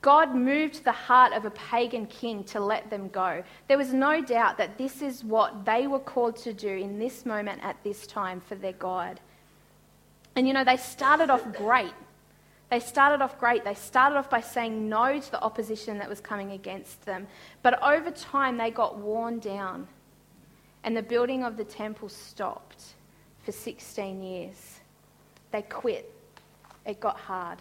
God 0.00 0.32
moved 0.32 0.84
the 0.84 0.92
heart 0.92 1.32
of 1.32 1.44
a 1.44 1.50
pagan 1.50 2.06
king 2.06 2.44
to 2.44 2.60
let 2.60 2.88
them 2.88 3.08
go. 3.08 3.42
There 3.66 3.76
was 3.76 3.92
no 3.92 4.22
doubt 4.22 4.58
that 4.58 4.78
this 4.78 5.02
is 5.02 5.24
what 5.24 5.64
they 5.64 5.88
were 5.88 5.98
called 5.98 6.36
to 6.36 6.52
do 6.52 6.68
in 6.68 7.00
this 7.00 7.26
moment 7.26 7.64
at 7.64 7.82
this 7.82 8.06
time 8.06 8.40
for 8.40 8.54
their 8.54 8.74
God. 8.74 9.18
And 10.36 10.46
you 10.46 10.54
know, 10.54 10.62
they 10.62 10.76
started 10.76 11.30
off 11.30 11.52
great. 11.52 11.94
They 12.70 12.78
started 12.78 13.24
off 13.24 13.40
great. 13.40 13.64
They 13.64 13.74
started 13.74 14.16
off 14.16 14.30
by 14.30 14.40
saying 14.40 14.88
no 14.88 15.18
to 15.18 15.30
the 15.32 15.42
opposition 15.42 15.98
that 15.98 16.08
was 16.08 16.20
coming 16.20 16.52
against 16.52 17.04
them. 17.06 17.26
But 17.64 17.82
over 17.82 18.12
time, 18.12 18.56
they 18.56 18.70
got 18.70 18.98
worn 18.98 19.40
down. 19.40 19.88
And 20.84 20.96
the 20.96 21.02
building 21.02 21.44
of 21.44 21.56
the 21.56 21.64
temple 21.64 22.08
stopped 22.08 22.84
for 23.42 23.52
16 23.52 24.22
years. 24.22 24.80
They 25.50 25.62
quit. 25.62 26.12
It 26.86 27.00
got 27.00 27.16
hard. 27.18 27.58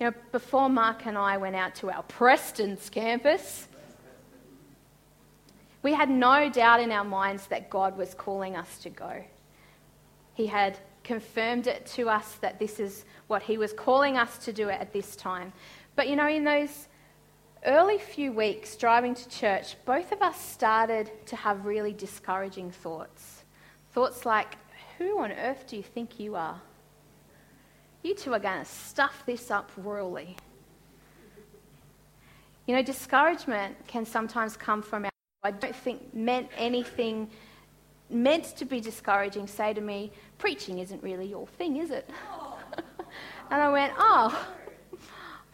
You 0.00 0.06
know, 0.06 0.14
before 0.30 0.68
Mark 0.68 1.06
and 1.06 1.18
I 1.18 1.36
went 1.36 1.56
out 1.56 1.74
to 1.76 1.90
our 1.90 2.02
Preston's 2.04 2.88
campus, 2.88 3.66
we 5.82 5.92
had 5.94 6.10
no 6.10 6.48
doubt 6.48 6.80
in 6.80 6.92
our 6.92 7.04
minds 7.04 7.46
that 7.46 7.70
God 7.70 7.96
was 7.96 8.14
calling 8.14 8.56
us 8.56 8.78
to 8.78 8.90
go. 8.90 9.22
He 10.34 10.46
had 10.46 10.78
confirmed 11.04 11.66
it 11.66 11.86
to 11.86 12.08
us 12.08 12.34
that 12.40 12.58
this 12.58 12.78
is 12.78 13.04
what 13.28 13.42
He 13.42 13.58
was 13.58 13.72
calling 13.72 14.16
us 14.16 14.38
to 14.44 14.52
do 14.52 14.68
at 14.68 14.92
this 14.92 15.16
time. 15.16 15.52
But 15.96 16.08
you 16.08 16.16
know, 16.16 16.28
in 16.28 16.44
those 16.44 16.87
early 17.64 17.98
few 17.98 18.32
weeks 18.32 18.76
driving 18.76 19.14
to 19.14 19.28
church, 19.28 19.76
both 19.84 20.12
of 20.12 20.22
us 20.22 20.40
started 20.40 21.10
to 21.26 21.36
have 21.36 21.66
really 21.66 21.92
discouraging 21.92 22.70
thoughts. 22.70 23.44
Thoughts 23.92 24.24
like, 24.24 24.56
Who 24.98 25.20
on 25.20 25.32
earth 25.32 25.66
do 25.66 25.76
you 25.76 25.82
think 25.82 26.18
you 26.18 26.34
are? 26.34 26.60
You 28.02 28.14
two 28.14 28.32
are 28.32 28.38
going 28.38 28.60
to 28.60 28.64
stuff 28.64 29.22
this 29.26 29.50
up 29.50 29.70
royally. 29.76 30.36
You 32.66 32.76
know, 32.76 32.82
discouragement 32.82 33.76
can 33.86 34.04
sometimes 34.04 34.56
come 34.56 34.82
from 34.82 35.04
our. 35.04 35.10
I 35.42 35.50
don't 35.52 35.74
think 35.74 36.14
meant 36.14 36.48
anything 36.56 37.30
meant 38.10 38.56
to 38.56 38.64
be 38.64 38.80
discouraging 38.80 39.46
say 39.46 39.74
to 39.74 39.80
me, 39.80 40.12
Preaching 40.38 40.78
isn't 40.78 41.02
really 41.02 41.26
your 41.26 41.46
thing, 41.46 41.76
is 41.76 41.90
it? 41.90 42.08
and 43.50 43.62
I 43.62 43.70
went, 43.70 43.92
Oh, 43.98 44.48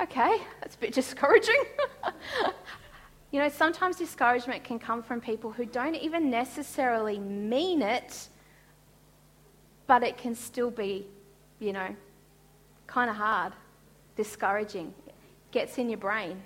okay, 0.01 0.39
that's 0.61 0.75
a 0.75 0.79
bit 0.79 0.93
discouraging. 0.93 1.63
you 3.31 3.41
know, 3.41 3.49
sometimes 3.49 3.97
discouragement 3.97 4.65
can 4.65 4.79
come 4.79 5.03
from 5.03 5.21
people 5.21 5.51
who 5.51 5.65
don't 5.65 5.95
even 5.95 6.31
necessarily 6.31 7.19
mean 7.19 7.83
it, 7.83 8.29
but 9.87 10.03
it 10.03 10.17
can 10.17 10.35
still 10.35 10.71
be, 10.71 11.07
you 11.59 11.73
know, 11.73 11.95
kind 12.87 13.11
of 13.11 13.17
hard, 13.17 13.53
discouraging, 14.17 14.95
gets 15.51 15.79
in 15.79 15.89
your 15.89 15.99
brain. 15.99 16.41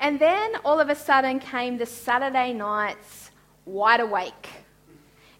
And 0.00 0.18
then 0.18 0.52
all 0.64 0.78
of 0.78 0.90
a 0.90 0.94
sudden 0.94 1.40
came 1.40 1.78
the 1.78 1.86
Saturday 1.86 2.52
nights 2.52 3.30
wide 3.64 4.00
awake. 4.00 4.48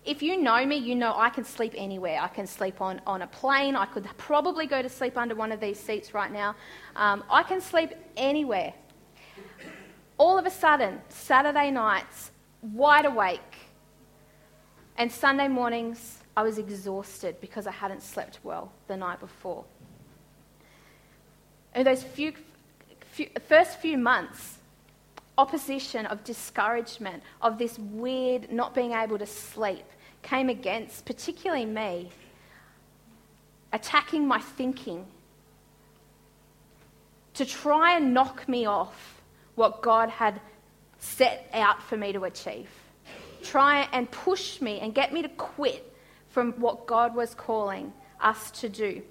If 0.09 0.23
you 0.23 0.41
know 0.41 0.65
me, 0.65 0.77
you 0.77 0.95
know 0.95 1.13
I 1.15 1.29
can 1.29 1.45
sleep 1.45 1.75
anywhere. 1.77 2.19
I 2.19 2.29
can 2.29 2.47
sleep 2.47 2.81
on, 2.81 2.99
on 3.07 3.21
a 3.21 3.27
plane. 3.27 3.77
I 3.77 3.85
could 3.85 4.09
probably 4.17 4.67
go 4.67 4.81
to 4.81 4.89
sleep 4.89 5.19
under 5.19 5.35
one 5.35 5.53
of 5.53 5.61
these 5.61 5.79
seats 5.79 6.15
right 6.15 6.33
now. 6.33 6.57
Um, 6.97 7.23
I 7.31 7.43
can 7.43 7.61
sleep 7.61 7.91
anywhere. 8.17 8.73
All 10.17 10.39
of 10.39 10.47
a 10.47 10.51
sudden, 10.51 11.03
Saturday 11.11 11.71
nights, 11.71 12.31
wide 12.63 13.05
awake. 13.05 13.55
And 14.97 15.13
Sunday 15.13 15.47
mornings, 15.47 16.23
I 16.35 16.43
was 16.43 16.57
exhausted 16.57 17.39
because 17.43 17.67
I 17.67 17.73
hadn't 17.73 18.03
slept 18.03 18.39
well 18.43 18.73
the 18.87 18.97
night 18.97 19.21
before. 19.21 19.67
In 21.75 21.85
those 21.85 22.03
few, 22.03 22.33
few, 23.11 23.29
first 23.47 23.79
few 23.79 23.99
months, 23.99 24.57
opposition 25.37 26.07
of 26.07 26.25
discouragement, 26.25 27.23
of 27.43 27.59
this 27.59 27.79
weird 27.79 28.51
not 28.51 28.75
being 28.75 28.93
able 28.93 29.19
to 29.19 29.27
sleep, 29.27 29.85
came 30.23 30.49
against, 30.49 31.05
particularly 31.05 31.67
me, 31.67 32.11
attacking 33.73 34.27
my 34.27 34.41
thinking 34.41 35.07
to 37.35 37.45
try 37.45 37.97
and 37.97 38.13
knock 38.13 38.49
me 38.49 38.67
off 38.67 39.23
what 39.55 39.81
God 39.83 40.09
had 40.09 40.41
set 40.99 41.49
out 41.53 41.83
for 41.83 41.97
me 41.97 42.13
to 42.13 42.25
achieve. 42.25 42.69
Try 43.43 43.89
and 43.93 44.11
push 44.11 44.61
me 44.61 44.81
and 44.81 44.95
get 44.95 45.13
me 45.13 45.23
to 45.23 45.29
quit 45.29 45.93
from 46.29 46.53
what 46.55 46.87
God 46.87 47.15
was 47.15 47.35
calling 47.35 47.93
us 48.21 48.51
to 48.53 48.69
do. 48.69 49.03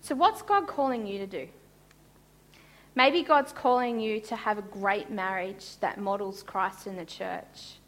So, 0.00 0.14
what's 0.14 0.42
God 0.42 0.66
calling 0.66 1.06
you 1.06 1.18
to 1.18 1.26
do? 1.26 1.48
Maybe 2.94 3.22
God's 3.22 3.52
calling 3.52 4.00
you 4.00 4.20
to 4.22 4.36
have 4.36 4.58
a 4.58 4.62
great 4.62 5.10
marriage 5.10 5.76
that 5.80 6.00
models 6.00 6.42
Christ 6.42 6.86
in 6.86 6.96
the 6.96 7.04
church. 7.04 7.79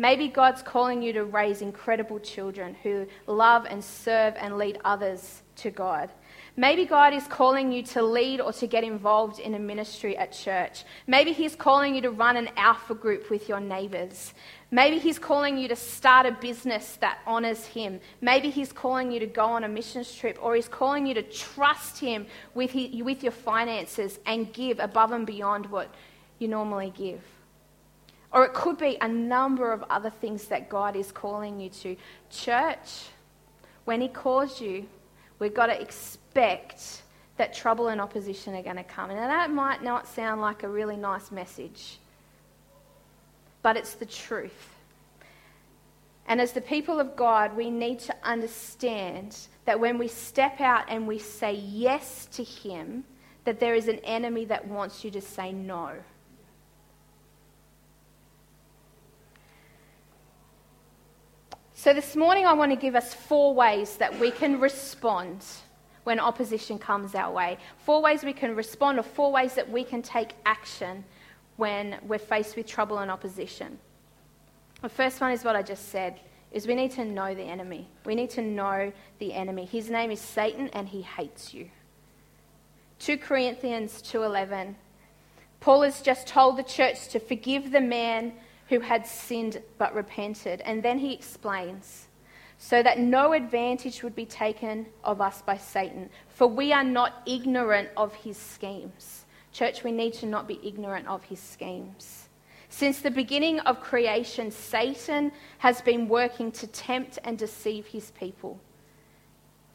Maybe 0.00 0.28
God's 0.28 0.62
calling 0.62 1.02
you 1.02 1.12
to 1.14 1.24
raise 1.24 1.60
incredible 1.60 2.20
children 2.20 2.76
who 2.84 3.06
love 3.26 3.66
and 3.68 3.82
serve 3.82 4.34
and 4.36 4.56
lead 4.56 4.78
others 4.84 5.42
to 5.56 5.70
God. 5.72 6.10
Maybe 6.56 6.84
God 6.84 7.12
is 7.12 7.26
calling 7.26 7.72
you 7.72 7.82
to 7.84 8.02
lead 8.02 8.40
or 8.40 8.52
to 8.52 8.66
get 8.66 8.84
involved 8.84 9.40
in 9.40 9.54
a 9.54 9.58
ministry 9.58 10.16
at 10.16 10.32
church. 10.32 10.84
Maybe 11.06 11.32
He's 11.32 11.56
calling 11.56 11.96
you 11.96 12.00
to 12.02 12.10
run 12.10 12.36
an 12.36 12.48
alpha 12.56 12.94
group 12.94 13.28
with 13.28 13.48
your 13.48 13.58
neighbours. 13.58 14.34
Maybe 14.70 14.98
He's 14.98 15.18
calling 15.18 15.58
you 15.58 15.66
to 15.68 15.76
start 15.76 16.26
a 16.26 16.32
business 16.32 16.96
that 17.00 17.18
honours 17.26 17.64
Him. 17.66 18.00
Maybe 18.20 18.50
He's 18.50 18.72
calling 18.72 19.10
you 19.10 19.18
to 19.20 19.26
go 19.26 19.46
on 19.46 19.64
a 19.64 19.68
missions 19.68 20.14
trip, 20.14 20.38
or 20.40 20.54
He's 20.54 20.68
calling 20.68 21.06
you 21.06 21.14
to 21.14 21.22
trust 21.22 21.98
Him 21.98 22.26
with, 22.54 22.74
with 22.74 23.22
your 23.22 23.32
finances 23.32 24.18
and 24.26 24.52
give 24.52 24.78
above 24.78 25.12
and 25.12 25.26
beyond 25.26 25.66
what 25.66 25.92
you 26.38 26.46
normally 26.48 26.92
give. 26.96 27.20
Or 28.32 28.44
it 28.44 28.52
could 28.52 28.78
be 28.78 28.98
a 29.00 29.08
number 29.08 29.72
of 29.72 29.82
other 29.88 30.10
things 30.10 30.46
that 30.46 30.68
God 30.68 30.96
is 30.96 31.10
calling 31.10 31.60
you 31.60 31.70
to. 31.70 31.96
Church, 32.30 33.06
when 33.84 34.00
He 34.00 34.08
calls 34.08 34.60
you, 34.60 34.86
we've 35.38 35.54
got 35.54 35.66
to 35.66 35.80
expect 35.80 37.02
that 37.38 37.54
trouble 37.54 37.88
and 37.88 38.00
opposition 38.00 38.54
are 38.54 38.62
going 38.62 38.76
to 38.76 38.84
come. 38.84 39.10
And 39.10 39.18
that 39.18 39.50
might 39.50 39.82
not 39.82 40.06
sound 40.06 40.40
like 40.40 40.62
a 40.62 40.68
really 40.68 40.96
nice 40.96 41.30
message, 41.30 41.98
but 43.62 43.76
it's 43.76 43.94
the 43.94 44.06
truth. 44.06 44.74
And 46.26 46.40
as 46.40 46.52
the 46.52 46.60
people 46.60 47.00
of 47.00 47.16
God, 47.16 47.56
we 47.56 47.70
need 47.70 48.00
to 48.00 48.14
understand 48.22 49.38
that 49.64 49.80
when 49.80 49.96
we 49.96 50.08
step 50.08 50.60
out 50.60 50.84
and 50.88 51.06
we 51.06 51.18
say 51.18 51.54
yes 51.54 52.26
to 52.32 52.44
Him, 52.44 53.04
that 53.44 53.58
there 53.60 53.74
is 53.74 53.88
an 53.88 54.00
enemy 54.00 54.44
that 54.44 54.66
wants 54.68 55.04
you 55.04 55.10
to 55.12 55.22
say 55.22 55.52
no. 55.52 55.92
So, 61.78 61.92
this 61.94 62.16
morning, 62.16 62.44
I 62.44 62.54
want 62.54 62.72
to 62.72 62.76
give 62.76 62.96
us 62.96 63.14
four 63.14 63.54
ways 63.54 63.98
that 63.98 64.18
we 64.18 64.32
can 64.32 64.58
respond 64.58 65.44
when 66.02 66.18
opposition 66.18 66.76
comes 66.76 67.14
our 67.14 67.32
way. 67.32 67.56
Four 67.84 68.02
ways 68.02 68.24
we 68.24 68.32
can 68.32 68.56
respond, 68.56 68.98
or 68.98 69.04
four 69.04 69.30
ways 69.30 69.54
that 69.54 69.70
we 69.70 69.84
can 69.84 70.02
take 70.02 70.32
action 70.44 71.04
when 71.54 72.00
we're 72.02 72.18
faced 72.18 72.56
with 72.56 72.66
trouble 72.66 72.98
and 72.98 73.12
opposition. 73.12 73.78
The 74.82 74.88
first 74.88 75.20
one 75.20 75.30
is 75.30 75.44
what 75.44 75.54
I 75.54 75.62
just 75.62 75.90
said 75.90 76.18
is 76.50 76.66
we 76.66 76.74
need 76.74 76.90
to 76.92 77.04
know 77.04 77.32
the 77.32 77.44
enemy. 77.44 77.86
We 78.04 78.16
need 78.16 78.30
to 78.30 78.42
know 78.42 78.92
the 79.20 79.32
enemy. 79.32 79.64
His 79.64 79.88
name 79.88 80.10
is 80.10 80.20
Satan 80.20 80.70
and 80.72 80.88
he 80.88 81.02
hates 81.02 81.54
you. 81.54 81.70
2 82.98 83.18
Corinthians 83.18 84.02
2:11 84.02 84.74
Paul 85.60 85.82
has 85.82 86.02
just 86.02 86.26
told 86.26 86.56
the 86.56 86.64
church 86.64 87.06
to 87.10 87.20
forgive 87.20 87.70
the 87.70 87.80
man 87.80 88.32
who 88.68 88.80
had 88.80 89.06
sinned 89.06 89.62
but 89.78 89.94
repented. 89.94 90.60
And 90.62 90.82
then 90.82 90.98
he 90.98 91.12
explains 91.14 92.08
so 92.58 92.82
that 92.82 92.98
no 92.98 93.32
advantage 93.32 94.02
would 94.02 94.14
be 94.16 94.26
taken 94.26 94.86
of 95.04 95.20
us 95.20 95.42
by 95.42 95.56
Satan, 95.56 96.10
for 96.28 96.46
we 96.48 96.72
are 96.72 96.84
not 96.84 97.22
ignorant 97.26 97.88
of 97.96 98.12
his 98.14 98.36
schemes. 98.36 99.26
Church, 99.52 99.84
we 99.84 99.92
need 99.92 100.12
to 100.14 100.26
not 100.26 100.48
be 100.48 100.60
ignorant 100.62 101.06
of 101.06 101.22
his 101.24 101.40
schemes. 101.40 102.28
Since 102.68 103.00
the 103.00 103.10
beginning 103.10 103.60
of 103.60 103.80
creation, 103.80 104.50
Satan 104.50 105.32
has 105.58 105.80
been 105.80 106.08
working 106.08 106.52
to 106.52 106.66
tempt 106.66 107.18
and 107.24 107.38
deceive 107.38 107.86
his 107.86 108.10
people. 108.10 108.60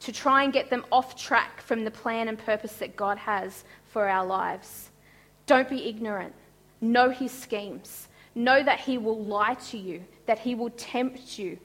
to 0.00 0.12
try 0.12 0.44
and 0.44 0.52
get 0.52 0.68
them 0.68 0.84
off 0.92 1.16
track 1.16 1.62
from 1.62 1.82
the 1.82 1.90
plan 1.90 2.28
and 2.28 2.38
purpose 2.38 2.74
that 2.74 2.94
God 2.94 3.16
has 3.16 3.64
for 3.86 4.06
our 4.06 4.26
lives. 4.26 4.90
Don't 5.46 5.68
be 5.68 5.88
ignorant. 5.88 6.34
Know 6.82 7.08
his 7.08 7.32
schemes. 7.32 8.08
Know 8.34 8.62
that 8.62 8.80
he 8.80 8.98
will 8.98 9.24
lie 9.24 9.54
to 9.54 9.78
you, 9.78 10.04
that 10.26 10.38
he 10.38 10.54
will 10.54 10.70
tempt 10.70 11.38
you, 11.38 11.58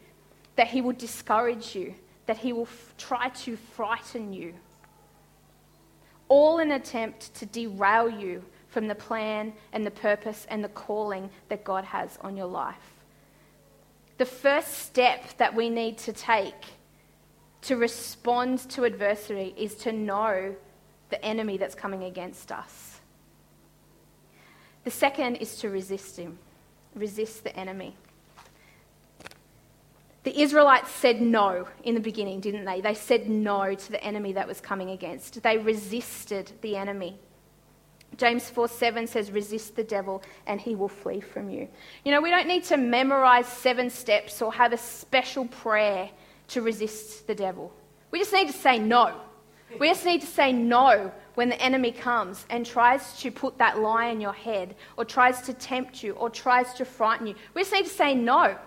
that 0.56 0.68
he 0.68 0.82
will 0.82 0.94
discourage 0.94 1.76
you, 1.76 1.96
that 2.26 2.38
he 2.38 2.54
will 2.54 2.64
f- 2.64 2.94
try 2.98 3.30
to 3.30 3.56
frighten 3.56 4.34
you. 4.34 4.54
All 6.28 6.60
in 6.60 6.70
an 6.70 6.80
attempt 6.80 7.34
to 7.36 7.46
derail 7.46 8.10
you 8.10 8.44
from 8.68 8.88
the 8.88 8.96
plan 8.96 9.54
and 9.74 9.86
the 9.86 9.92
purpose 9.92 10.46
and 10.50 10.64
the 10.64 10.70
calling 10.70 11.30
that 11.48 11.64
God 11.64 11.84
has 11.86 12.18
on 12.22 12.38
your 12.38 12.46
life. 12.46 12.76
The 14.20 14.26
first 14.26 14.80
step 14.80 15.38
that 15.38 15.56
we 15.56 15.70
need 15.70 15.98
to 16.00 16.14
take 16.14 16.66
to 17.62 17.78
respond 17.78 18.60
to 18.70 18.84
adversity 18.84 19.54
is 19.58 19.76
to 19.76 19.92
know 19.92 20.56
the 21.10 21.24
enemy 21.26 21.58
that's 21.58 21.76
coming 21.76 22.04
against 22.04 22.52
us. 22.52 23.02
The 24.84 24.92
second 24.92 25.38
is 25.38 25.58
to 25.58 25.70
resist 25.70 26.18
him, 26.18 26.38
resist 26.96 27.44
the 27.44 27.56
enemy. 27.56 27.96
The 30.24 30.42
Israelites 30.42 30.92
said 30.92 31.22
no 31.22 31.68
in 31.84 31.96
the 31.96 32.02
beginning, 32.02 32.40
didn't 32.40 32.66
they? 32.66 32.82
They 32.82 32.94
said 32.94 33.30
no 33.30 33.74
to 33.74 33.92
the 33.92 34.04
enemy 34.04 34.34
that 34.34 34.48
was 34.48 34.60
coming 34.60 34.90
against. 34.92 35.42
They 35.42 35.58
resisted 35.58 36.52
the 36.62 36.76
enemy. 36.76 37.18
James 38.18 38.50
4 38.50 38.68
7 38.68 39.08
says, 39.08 39.32
Resist 39.32 39.76
the 39.76 39.84
devil 39.84 40.22
and 40.46 40.60
he 40.60 40.76
will 40.76 40.90
flee 40.90 41.22
from 41.22 41.50
you. 41.50 41.70
You 42.04 42.12
know, 42.12 42.22
we 42.22 42.30
don't 42.30 42.48
need 42.48 42.66
to 42.66 42.78
memorize 42.78 43.48
seven 43.48 43.90
steps 43.90 44.42
or 44.42 44.52
have 44.54 44.74
a 44.74 44.78
special 44.78 45.46
prayer 45.46 46.10
to 46.50 46.62
resist 46.62 47.28
the 47.28 47.36
devil. 47.36 47.72
We 48.12 48.20
just 48.20 48.34
need 48.34 48.48
to 48.48 48.58
say 48.58 48.78
no. 48.78 49.16
We 49.80 49.88
just 49.88 50.06
need 50.06 50.22
to 50.22 50.28
say 50.28 50.52
no 50.52 51.12
when 51.36 51.50
the 51.50 51.62
enemy 51.62 51.92
comes 51.92 52.46
and 52.50 52.66
tries 52.66 53.20
to 53.22 53.32
put 53.32 53.58
that 53.58 53.80
lie 53.80 54.08
in 54.08 54.22
your 54.22 54.34
head 54.34 54.76
or 54.98 55.06
tries 55.06 55.42
to 55.42 55.54
tempt 55.54 56.04
you 56.04 56.14
or 56.14 56.30
tries 56.30 56.74
to 56.76 56.86
frighten 56.86 57.28
you. 57.28 57.36
We 57.54 57.62
just 57.62 57.74
need 57.74 57.86
to 57.86 57.90
say 57.90 58.14
no. 58.14 58.58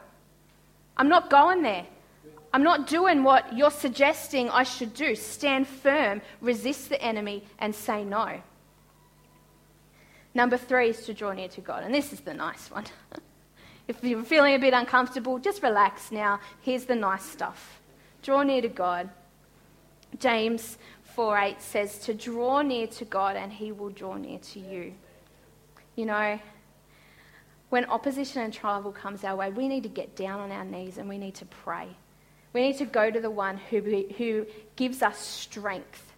I'm 0.96 1.08
not 1.08 1.30
going 1.30 1.62
there. 1.62 1.86
I'm 2.52 2.62
not 2.62 2.86
doing 2.86 3.24
what 3.24 3.56
you're 3.56 3.70
suggesting 3.70 4.50
I 4.50 4.62
should 4.62 4.92
do. 4.94 5.14
Stand 5.14 5.66
firm, 5.66 6.20
resist 6.40 6.90
the 6.90 7.00
enemy, 7.02 7.44
and 7.58 7.74
say 7.74 8.04
no. 8.04 8.42
Number 10.34 10.56
three 10.56 10.90
is 10.90 11.04
to 11.06 11.14
draw 11.14 11.32
near 11.32 11.48
to 11.48 11.60
God. 11.60 11.82
And 11.82 11.94
this 11.94 12.12
is 12.12 12.20
the 12.20 12.34
nice 12.34 12.70
one. 12.70 12.84
if 13.88 14.02
you're 14.02 14.22
feeling 14.22 14.54
a 14.54 14.58
bit 14.58 14.74
uncomfortable, 14.74 15.38
just 15.38 15.62
relax 15.62 16.10
now. 16.10 16.40
Here's 16.60 16.84
the 16.84 16.94
nice 16.94 17.24
stuff 17.24 17.80
draw 18.22 18.42
near 18.44 18.62
to 18.62 18.68
God. 18.68 19.10
James 20.20 20.78
4 21.14 21.38
8 21.38 21.62
says, 21.62 21.98
To 22.00 22.14
draw 22.14 22.62
near 22.62 22.86
to 22.88 23.04
God, 23.04 23.36
and 23.36 23.52
he 23.52 23.72
will 23.72 23.90
draw 23.90 24.16
near 24.16 24.38
to 24.38 24.60
you. 24.60 24.94
You 25.96 26.06
know, 26.06 26.38
when 27.70 27.84
opposition 27.86 28.42
and 28.42 28.52
trouble 28.52 28.92
comes 28.92 29.24
our 29.24 29.36
way, 29.36 29.50
we 29.50 29.68
need 29.68 29.82
to 29.82 29.88
get 29.88 30.16
down 30.16 30.40
on 30.40 30.50
our 30.50 30.64
knees 30.64 30.98
and 30.98 31.08
we 31.08 31.18
need 31.18 31.34
to 31.36 31.44
pray. 31.46 31.88
We 32.52 32.62
need 32.62 32.78
to 32.78 32.84
go 32.84 33.10
to 33.10 33.20
the 33.20 33.30
one 33.30 33.56
who, 33.56 33.80
who 34.16 34.46
gives 34.76 35.02
us 35.02 35.18
strength 35.18 36.12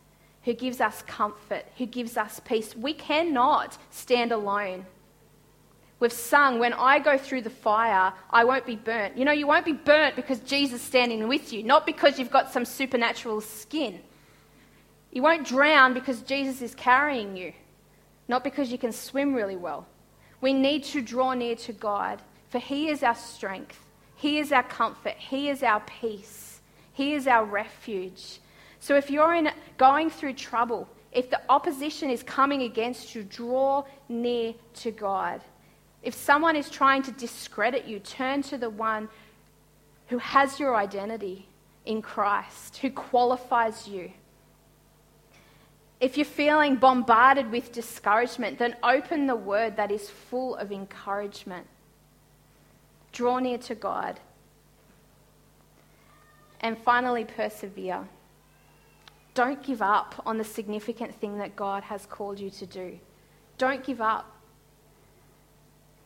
who 0.44 0.52
gives 0.52 0.80
us 0.80 1.02
comfort, 1.06 1.64
who 1.78 1.86
gives 1.86 2.16
us 2.16 2.40
peace. 2.44 2.76
We 2.76 2.92
cannot 2.92 3.78
stand 3.90 4.30
alone. 4.30 4.86
We've 6.00 6.12
sung, 6.12 6.58
when 6.58 6.74
I 6.74 6.98
go 6.98 7.16
through 7.16 7.42
the 7.42 7.50
fire, 7.50 8.12
I 8.30 8.44
won't 8.44 8.66
be 8.66 8.76
burnt. 8.76 9.16
You 9.16 9.24
know, 9.24 9.32
you 9.32 9.46
won't 9.46 9.64
be 9.64 9.72
burnt 9.72 10.16
because 10.16 10.40
Jesus 10.40 10.80
is 10.80 10.86
standing 10.86 11.28
with 11.28 11.52
you, 11.52 11.62
not 11.62 11.86
because 11.86 12.18
you've 12.18 12.30
got 12.30 12.52
some 12.52 12.66
supernatural 12.66 13.40
skin. 13.40 14.00
You 15.14 15.22
won't 15.22 15.46
drown 15.46 15.94
because 15.94 16.22
Jesus 16.22 16.60
is 16.60 16.74
carrying 16.74 17.36
you, 17.36 17.52
not 18.26 18.42
because 18.42 18.72
you 18.72 18.78
can 18.78 18.90
swim 18.90 19.32
really 19.32 19.56
well. 19.56 19.86
We 20.40 20.52
need 20.52 20.82
to 20.84 21.00
draw 21.00 21.32
near 21.34 21.54
to 21.56 21.72
God, 21.72 22.20
for 22.50 22.58
He 22.58 22.88
is 22.88 23.04
our 23.04 23.14
strength, 23.14 23.78
He 24.16 24.40
is 24.40 24.50
our 24.50 24.64
comfort, 24.64 25.14
He 25.16 25.48
is 25.48 25.62
our 25.62 25.80
peace, 25.80 26.60
He 26.92 27.14
is 27.14 27.28
our 27.28 27.44
refuge. 27.44 28.40
So 28.80 28.96
if 28.96 29.08
you're 29.08 29.34
in, 29.34 29.50
going 29.78 30.10
through 30.10 30.34
trouble, 30.34 30.88
if 31.12 31.30
the 31.30 31.40
opposition 31.48 32.10
is 32.10 32.24
coming 32.24 32.62
against 32.62 33.14
you, 33.14 33.22
draw 33.22 33.84
near 34.08 34.52
to 34.74 34.90
God. 34.90 35.40
If 36.02 36.12
someone 36.12 36.56
is 36.56 36.68
trying 36.68 37.02
to 37.04 37.12
discredit 37.12 37.84
you, 37.84 38.00
turn 38.00 38.42
to 38.42 38.58
the 38.58 38.68
one 38.68 39.08
who 40.08 40.18
has 40.18 40.58
your 40.58 40.74
identity 40.74 41.46
in 41.86 42.02
Christ, 42.02 42.78
who 42.78 42.90
qualifies 42.90 43.86
you. 43.86 44.10
If 46.04 46.18
you're 46.18 46.26
feeling 46.26 46.76
bombarded 46.76 47.50
with 47.50 47.72
discouragement, 47.72 48.58
then 48.58 48.76
open 48.82 49.26
the 49.26 49.34
word 49.34 49.78
that 49.78 49.90
is 49.90 50.10
full 50.10 50.54
of 50.56 50.70
encouragement. 50.70 51.66
Draw 53.12 53.38
near 53.38 53.56
to 53.56 53.74
God. 53.74 54.20
And 56.60 56.76
finally, 56.76 57.24
persevere. 57.24 58.06
Don't 59.32 59.62
give 59.62 59.80
up 59.80 60.22
on 60.26 60.36
the 60.36 60.44
significant 60.44 61.14
thing 61.14 61.38
that 61.38 61.56
God 61.56 61.82
has 61.84 62.04
called 62.04 62.38
you 62.38 62.50
to 62.50 62.66
do. 62.66 62.98
Don't 63.56 63.82
give 63.82 64.02
up. 64.02 64.30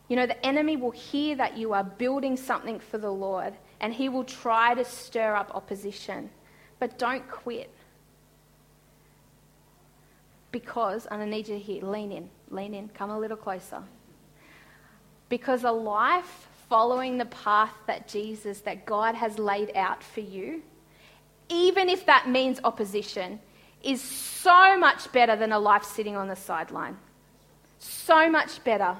You 0.07 0.15
know, 0.15 0.27
the 0.27 0.45
enemy 0.45 0.77
will 0.77 0.91
hear 0.91 1.35
that 1.35 1.57
you 1.57 1.73
are 1.73 1.83
building 1.83 2.37
something 2.37 2.79
for 2.79 2.99
the 2.99 3.11
Lord 3.11 3.53
and 3.81 3.93
he 3.93 4.07
will 4.07 4.23
try 4.23 4.75
to 4.75 4.85
stir 4.85 5.35
up 5.35 5.51
opposition. 5.53 6.29
But 6.79 6.97
don't 6.97 7.29
quit. 7.29 7.69
Because, 10.51 11.05
and 11.05 11.21
I 11.21 11.25
need 11.25 11.47
you 11.47 11.55
to 11.55 11.59
hear, 11.59 11.83
lean 11.83 12.11
in, 12.11 12.29
lean 12.49 12.73
in, 12.73 12.89
come 12.89 13.09
a 13.09 13.19
little 13.19 13.37
closer. 13.37 13.83
Because 15.29 15.63
a 15.63 15.71
life 15.71 16.47
following 16.69 17.17
the 17.17 17.25
path 17.25 17.73
that 17.87 18.07
Jesus, 18.07 18.61
that 18.61 18.85
God 18.85 19.15
has 19.15 19.37
laid 19.37 19.71
out 19.75 20.03
for 20.03 20.21
you, 20.21 20.61
even 21.49 21.89
if 21.89 22.05
that 22.05 22.29
means 22.29 22.59
opposition, 22.63 23.39
is 23.83 24.01
so 24.01 24.77
much 24.77 25.11
better 25.11 25.35
than 25.35 25.51
a 25.51 25.59
life 25.59 25.83
sitting 25.83 26.15
on 26.15 26.27
the 26.27 26.35
sideline. 26.35 26.97
So 27.79 28.29
much 28.29 28.63
better. 28.63 28.97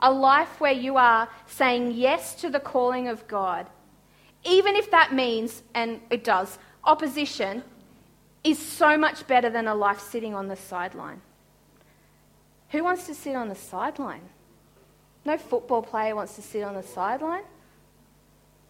A 0.00 0.10
life 0.10 0.60
where 0.60 0.72
you 0.72 0.96
are 0.96 1.28
saying 1.46 1.92
yes 1.92 2.34
to 2.36 2.48
the 2.48 2.60
calling 2.60 3.08
of 3.08 3.26
God, 3.28 3.66
even 4.44 4.74
if 4.74 4.90
that 4.90 5.12
means, 5.12 5.62
and 5.74 6.00
it 6.08 6.24
does, 6.24 6.58
opposition, 6.84 7.62
is 8.42 8.58
so 8.58 8.96
much 8.96 9.26
better 9.26 9.50
than 9.50 9.68
a 9.68 9.74
life 9.74 10.00
sitting 10.00 10.34
on 10.34 10.48
the 10.48 10.56
sideline. 10.56 11.20
Who 12.70 12.84
wants 12.84 13.06
to 13.06 13.14
sit 13.14 13.36
on 13.36 13.48
the 13.48 13.54
sideline? 13.54 14.28
No 15.24 15.36
football 15.36 15.82
player 15.82 16.14
wants 16.14 16.36
to 16.36 16.42
sit 16.42 16.62
on 16.62 16.74
the 16.74 16.82
sideline. 16.82 17.42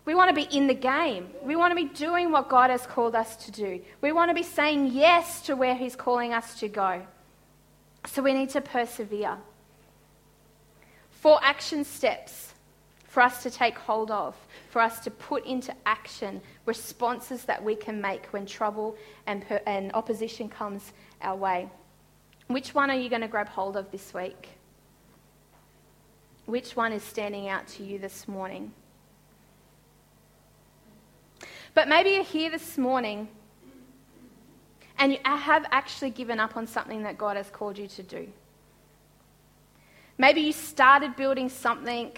We 0.05 0.15
want 0.15 0.35
to 0.35 0.35
be 0.35 0.57
in 0.57 0.67
the 0.67 0.75
game. 0.75 1.29
We 1.43 1.55
want 1.55 1.71
to 1.71 1.77
be 1.77 1.85
doing 1.85 2.33
what 2.33 2.49
God 2.49 2.71
has 2.71 2.87
called 2.87 3.15
us 3.15 3.37
to 3.45 3.53
do. 3.53 3.81
We 4.01 4.13
want 4.13 4.31
to 4.31 4.35
be 4.35 4.43
saying 4.43 4.89
yes 4.93 5.43
to 5.43 5.55
where 5.55 5.75
He's 5.75 5.95
calling 5.95 6.33
us 6.33 6.59
to 6.61 6.69
go. 6.69 7.03
So 8.07 8.23
we 8.23 8.33
need 8.33 8.51
to 8.51 8.61
persevere. 8.61 9.37
Four 11.11 11.39
action 11.43 11.85
steps 11.85 12.50
for 13.11 13.21
us 13.21 13.43
to 13.43 13.51
take 13.51 13.77
hold 13.77 14.13
of, 14.13 14.37
for 14.71 14.81
us 14.81 15.01
to 15.01 15.11
put 15.11 15.45
into 15.45 15.75
action 15.85 16.41
responses 16.65 17.45
that 17.45 17.63
we 17.63 17.75
can 17.75 18.01
make 18.01 18.25
when 18.27 18.47
trouble 18.47 18.97
and, 19.27 19.45
per- 19.47 19.61
and 19.67 19.91
opposition 19.95 20.49
comes 20.49 20.93
our 21.21 21.37
way. 21.37 21.69
Which 22.47 22.73
one 22.73 22.89
are 22.89 22.97
you 22.97 23.09
going 23.09 23.23
to 23.23 23.29
grab 23.29 23.49
hold 23.49 23.77
of 23.77 23.91
this 23.91 24.15
week? 24.15 24.51
Which 26.47 26.77
one 26.77 26.93
is 26.93 27.03
standing 27.03 27.49
out 27.49 27.67
to 27.69 27.83
you 27.83 27.99
this 27.99 28.29
morning? 28.29 28.71
But 31.75 31.89
maybe 31.89 32.11
you're 32.11 32.23
here 32.23 32.51
this 32.51 32.79
morning 32.79 33.27
and 34.99 35.13
you 35.13 35.19
uh, 35.25 35.37
have 35.37 35.67
actually 35.73 36.11
given 36.11 36.39
up 36.39 36.57
on 36.57 36.65
something 36.65 37.03
that 37.03 37.19
God 37.19 37.37
has 37.37 37.51
called 37.51 37.77
you 37.77 37.89
to 37.89 38.05
do. 38.05 38.29
Maybe 40.17 40.43
you 40.43 40.53
started 40.53 41.17
building 41.17 41.49
something 41.49 42.13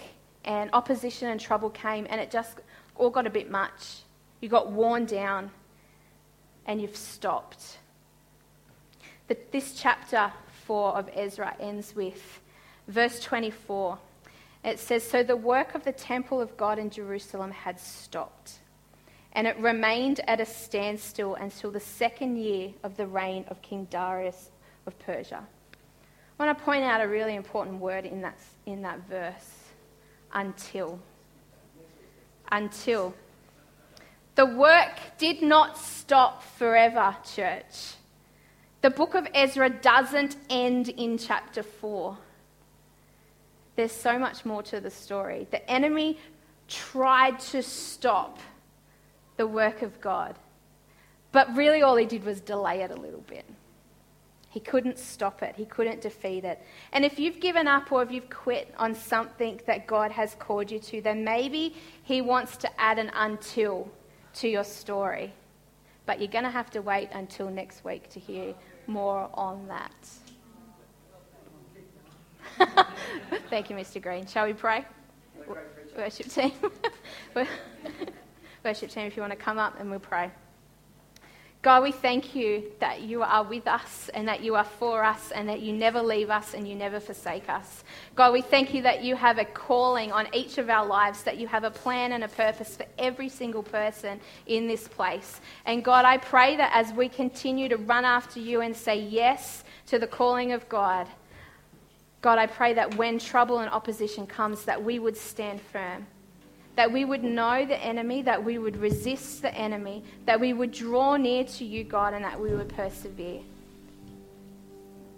and 0.45 0.69
opposition 0.73 1.29
and 1.29 1.39
trouble 1.39 1.69
came 1.69 2.05
and 2.09 2.19
it 2.19 2.31
just 2.31 2.59
all 2.95 3.09
got 3.09 3.25
a 3.27 3.29
bit 3.29 3.49
much. 3.49 4.01
You 4.41 4.49
got 4.49 4.71
worn 4.71 5.05
down 5.05 5.51
and 6.65 6.81
you've 6.81 6.95
stopped. 6.95 7.77
The, 9.27 9.37
this 9.51 9.73
chapter 9.73 10.31
4 10.65 10.97
of 10.97 11.09
Ezra 11.13 11.55
ends 11.59 11.95
with 11.95 12.41
verse 12.87 13.19
24. 13.19 13.97
It 14.65 14.79
says, 14.79 15.03
So 15.03 15.23
the 15.23 15.35
work 15.35 15.75
of 15.75 15.83
the 15.83 15.91
temple 15.91 16.41
of 16.41 16.55
God 16.57 16.79
in 16.79 16.89
Jerusalem 16.89 17.51
had 17.51 17.79
stopped 17.79 18.59
and 19.33 19.47
it 19.47 19.57
remained 19.57 20.21
at 20.27 20.39
a 20.39 20.45
standstill 20.45 21.35
until 21.35 21.71
the 21.71 21.79
second 21.79 22.37
year 22.37 22.71
of 22.83 22.95
the 22.97 23.07
reign 23.07 23.45
of 23.47 23.61
King 23.61 23.87
Darius 23.89 24.51
of 24.85 24.97
Persia. 24.99 25.43
I 26.39 26.45
want 26.45 26.57
to 26.57 26.63
point 26.63 26.83
out 26.83 27.01
a 27.01 27.07
really 27.07 27.35
important 27.35 27.79
word 27.79 28.05
in 28.05 28.21
that, 28.21 28.37
in 28.65 28.81
that 28.83 28.99
verse 29.07 29.62
until. 30.33 30.99
Until. 32.51 33.13
The 34.35 34.45
work 34.45 34.99
did 35.17 35.41
not 35.41 35.77
stop 35.77 36.43
forever, 36.43 37.15
church. 37.35 37.95
The 38.81 38.89
book 38.89 39.15
of 39.15 39.27
Ezra 39.33 39.69
doesn't 39.69 40.35
end 40.49 40.89
in 40.89 41.17
chapter 41.17 41.63
4. 41.63 42.17
There's 43.75 43.91
so 43.91 44.19
much 44.19 44.43
more 44.45 44.61
to 44.63 44.79
the 44.81 44.89
story. 44.89 45.47
The 45.51 45.69
enemy 45.69 46.19
tried 46.67 47.39
to 47.39 47.63
stop 47.63 48.39
the 49.37 49.47
work 49.47 49.81
of 49.81 49.99
God, 50.01 50.35
but 51.31 51.55
really 51.55 51.81
all 51.81 51.95
he 51.95 52.05
did 52.05 52.23
was 52.23 52.41
delay 52.41 52.81
it 52.81 52.91
a 52.91 52.95
little 52.95 53.23
bit. 53.27 53.45
He 54.53 54.59
couldn't 54.59 54.99
stop 54.99 55.41
it, 55.41 55.55
he 55.55 55.65
couldn't 55.65 56.01
defeat 56.01 56.45
it. 56.45 56.61
And 56.91 57.03
if 57.03 57.17
you've 57.17 57.39
given 57.39 57.67
up 57.67 57.91
or 57.91 58.03
if 58.03 58.11
you've 58.11 58.29
quit 58.29 58.71
on 58.77 58.93
something 58.93 59.59
that 59.65 59.87
God 59.87 60.11
has 60.11 60.35
called 60.35 60.69
you 60.69 60.77
to, 60.77 61.01
then 61.01 61.23
maybe 61.23 61.75
he 62.03 62.21
wants 62.21 62.55
to 62.57 62.69
add 62.79 62.99
an 62.99 63.09
until 63.15 63.89
to 64.35 64.47
your 64.47 64.63
story. 64.63 65.33
But 66.05 66.19
you're 66.19 66.27
going 66.27 66.43
to 66.43 66.51
have 66.51 66.69
to 66.71 66.83
wait 66.83 67.09
until 67.13 67.49
next 67.49 67.83
week 67.83 68.09
to 68.11 68.19
hear 68.19 68.53
more 68.85 69.27
on 69.33 69.67
that. 69.69 70.07
Thank 73.49 73.71
you, 73.71 73.75
Mr. 73.75 73.99
Green. 73.99 74.27
Shall 74.27 74.45
we 74.45 74.53
pray? 74.53 74.85
Worship 75.97 76.27
team. 76.27 76.51
Worship 78.63 78.91
team, 78.91 79.07
if 79.07 79.17
you 79.17 79.23
want 79.23 79.33
to 79.33 79.37
come 79.37 79.57
up 79.57 79.79
and 79.79 79.89
we'll 79.89 79.99
pray. 79.99 80.29
God, 81.63 81.81
we 81.81 81.93
thank 81.93 82.35
you 82.35 82.65
that 82.81 83.03
you 83.03 83.23
are 83.23 83.41
with 83.41 83.67
us 83.69 84.09
and 84.13 84.27
that 84.27 84.43
you 84.43 84.53
are 84.55 84.65
for 84.65 85.01
us 85.01 85.31
and 85.31 85.47
that 85.47 85.61
you 85.61 85.71
never 85.71 86.01
leave 86.01 86.29
us 86.29 86.53
and 86.53 86.67
you 86.67 86.75
never 86.75 86.99
forsake 86.99 87.47
us. 87.47 87.85
God, 88.15 88.33
we 88.33 88.41
thank 88.41 88.73
you 88.73 88.81
that 88.81 89.01
you 89.01 89.15
have 89.15 89.37
a 89.37 89.45
calling 89.45 90.11
on 90.11 90.27
each 90.35 90.57
of 90.57 90.69
our 90.69 90.85
lives, 90.85 91.23
that 91.23 91.37
you 91.37 91.47
have 91.47 91.63
a 91.63 91.71
plan 91.71 92.11
and 92.11 92.25
a 92.25 92.27
purpose 92.27 92.75
for 92.75 92.85
every 92.97 93.29
single 93.29 93.63
person 93.63 94.19
in 94.45 94.67
this 94.67 94.89
place. 94.89 95.39
And 95.65 95.85
God, 95.85 96.03
I 96.03 96.17
pray 96.17 96.57
that 96.57 96.71
as 96.75 96.91
we 96.91 97.07
continue 97.07 97.69
to 97.69 97.77
run 97.77 98.03
after 98.03 98.41
you 98.41 98.59
and 98.59 98.75
say 98.75 98.99
yes 98.99 99.63
to 99.87 99.97
the 99.97 100.07
calling 100.07 100.51
of 100.51 100.67
God, 100.67 101.07
God, 102.21 102.39
I 102.39 102.45
pray 102.45 102.73
that 102.73 102.97
when 102.97 103.19
trouble 103.19 103.59
and 103.59 103.69
opposition 103.69 104.27
comes, 104.27 104.65
that 104.65 104.83
we 104.83 104.99
would 104.99 105.15
stand 105.15 105.61
firm 105.61 106.07
that 106.75 106.91
we 106.91 107.05
would 107.05 107.23
know 107.23 107.65
the 107.65 107.77
enemy, 107.77 108.21
that 108.23 108.43
we 108.43 108.57
would 108.57 108.77
resist 108.77 109.41
the 109.41 109.53
enemy, 109.55 110.03
that 110.25 110.39
we 110.39 110.53
would 110.53 110.71
draw 110.71 111.15
near 111.17 111.43
to 111.43 111.65
you, 111.65 111.83
God, 111.83 112.13
and 112.13 112.23
that 112.25 112.39
we 112.39 112.53
would 112.53 112.69
persevere. 112.69 113.41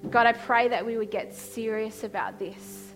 God, 0.09 0.27
I 0.27 0.33
pray 0.33 0.67
that 0.67 0.85
we 0.85 0.97
would 0.97 1.11
get 1.11 1.33
serious 1.33 2.03
about 2.03 2.37
this. 2.37 2.93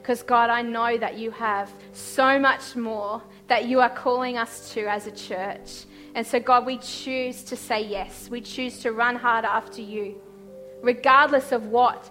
Because, 0.00 0.22
God, 0.22 0.50
I 0.50 0.62
know 0.62 0.96
that 0.96 1.18
you 1.18 1.32
have 1.32 1.72
so 1.92 2.38
much 2.38 2.76
more 2.76 3.20
that 3.48 3.66
you 3.66 3.80
are 3.80 3.90
calling 3.90 4.38
us 4.38 4.72
to 4.74 4.86
as 4.86 5.08
a 5.08 5.10
church. 5.10 5.84
And 6.14 6.24
so, 6.24 6.38
God, 6.38 6.64
we 6.64 6.78
choose 6.78 7.42
to 7.44 7.56
say 7.56 7.84
yes. 7.84 8.28
We 8.30 8.40
choose 8.40 8.78
to 8.80 8.92
run 8.92 9.16
hard 9.16 9.44
after 9.44 9.82
you, 9.82 10.14
regardless 10.80 11.50
of 11.50 11.66
what 11.66 12.08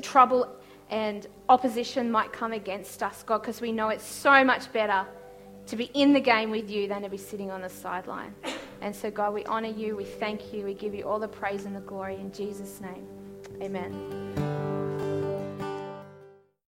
trouble 0.00 0.48
and 0.90 1.26
opposition 1.48 2.10
might 2.10 2.32
come 2.32 2.52
against 2.52 3.02
us, 3.02 3.22
God, 3.22 3.38
because 3.38 3.60
we 3.60 3.72
know 3.72 3.88
it's 3.88 4.04
so 4.04 4.44
much 4.44 4.72
better 4.72 5.06
to 5.66 5.76
be 5.76 5.84
in 5.94 6.12
the 6.12 6.20
game 6.20 6.50
with 6.50 6.70
you 6.70 6.88
than 6.88 7.02
to 7.02 7.08
be 7.08 7.16
sitting 7.16 7.50
on 7.50 7.62
the 7.62 7.70
sideline. 7.70 8.34
And 8.80 8.94
so, 8.94 9.10
God, 9.10 9.32
we 9.32 9.44
honor 9.44 9.68
you, 9.68 9.96
we 9.96 10.04
thank 10.04 10.52
you, 10.52 10.64
we 10.64 10.74
give 10.74 10.94
you 10.94 11.04
all 11.04 11.18
the 11.18 11.28
praise 11.28 11.64
and 11.64 11.74
the 11.74 11.80
glory 11.80 12.16
in 12.16 12.32
Jesus' 12.32 12.80
name. 12.80 13.06
Amen. 13.62 14.43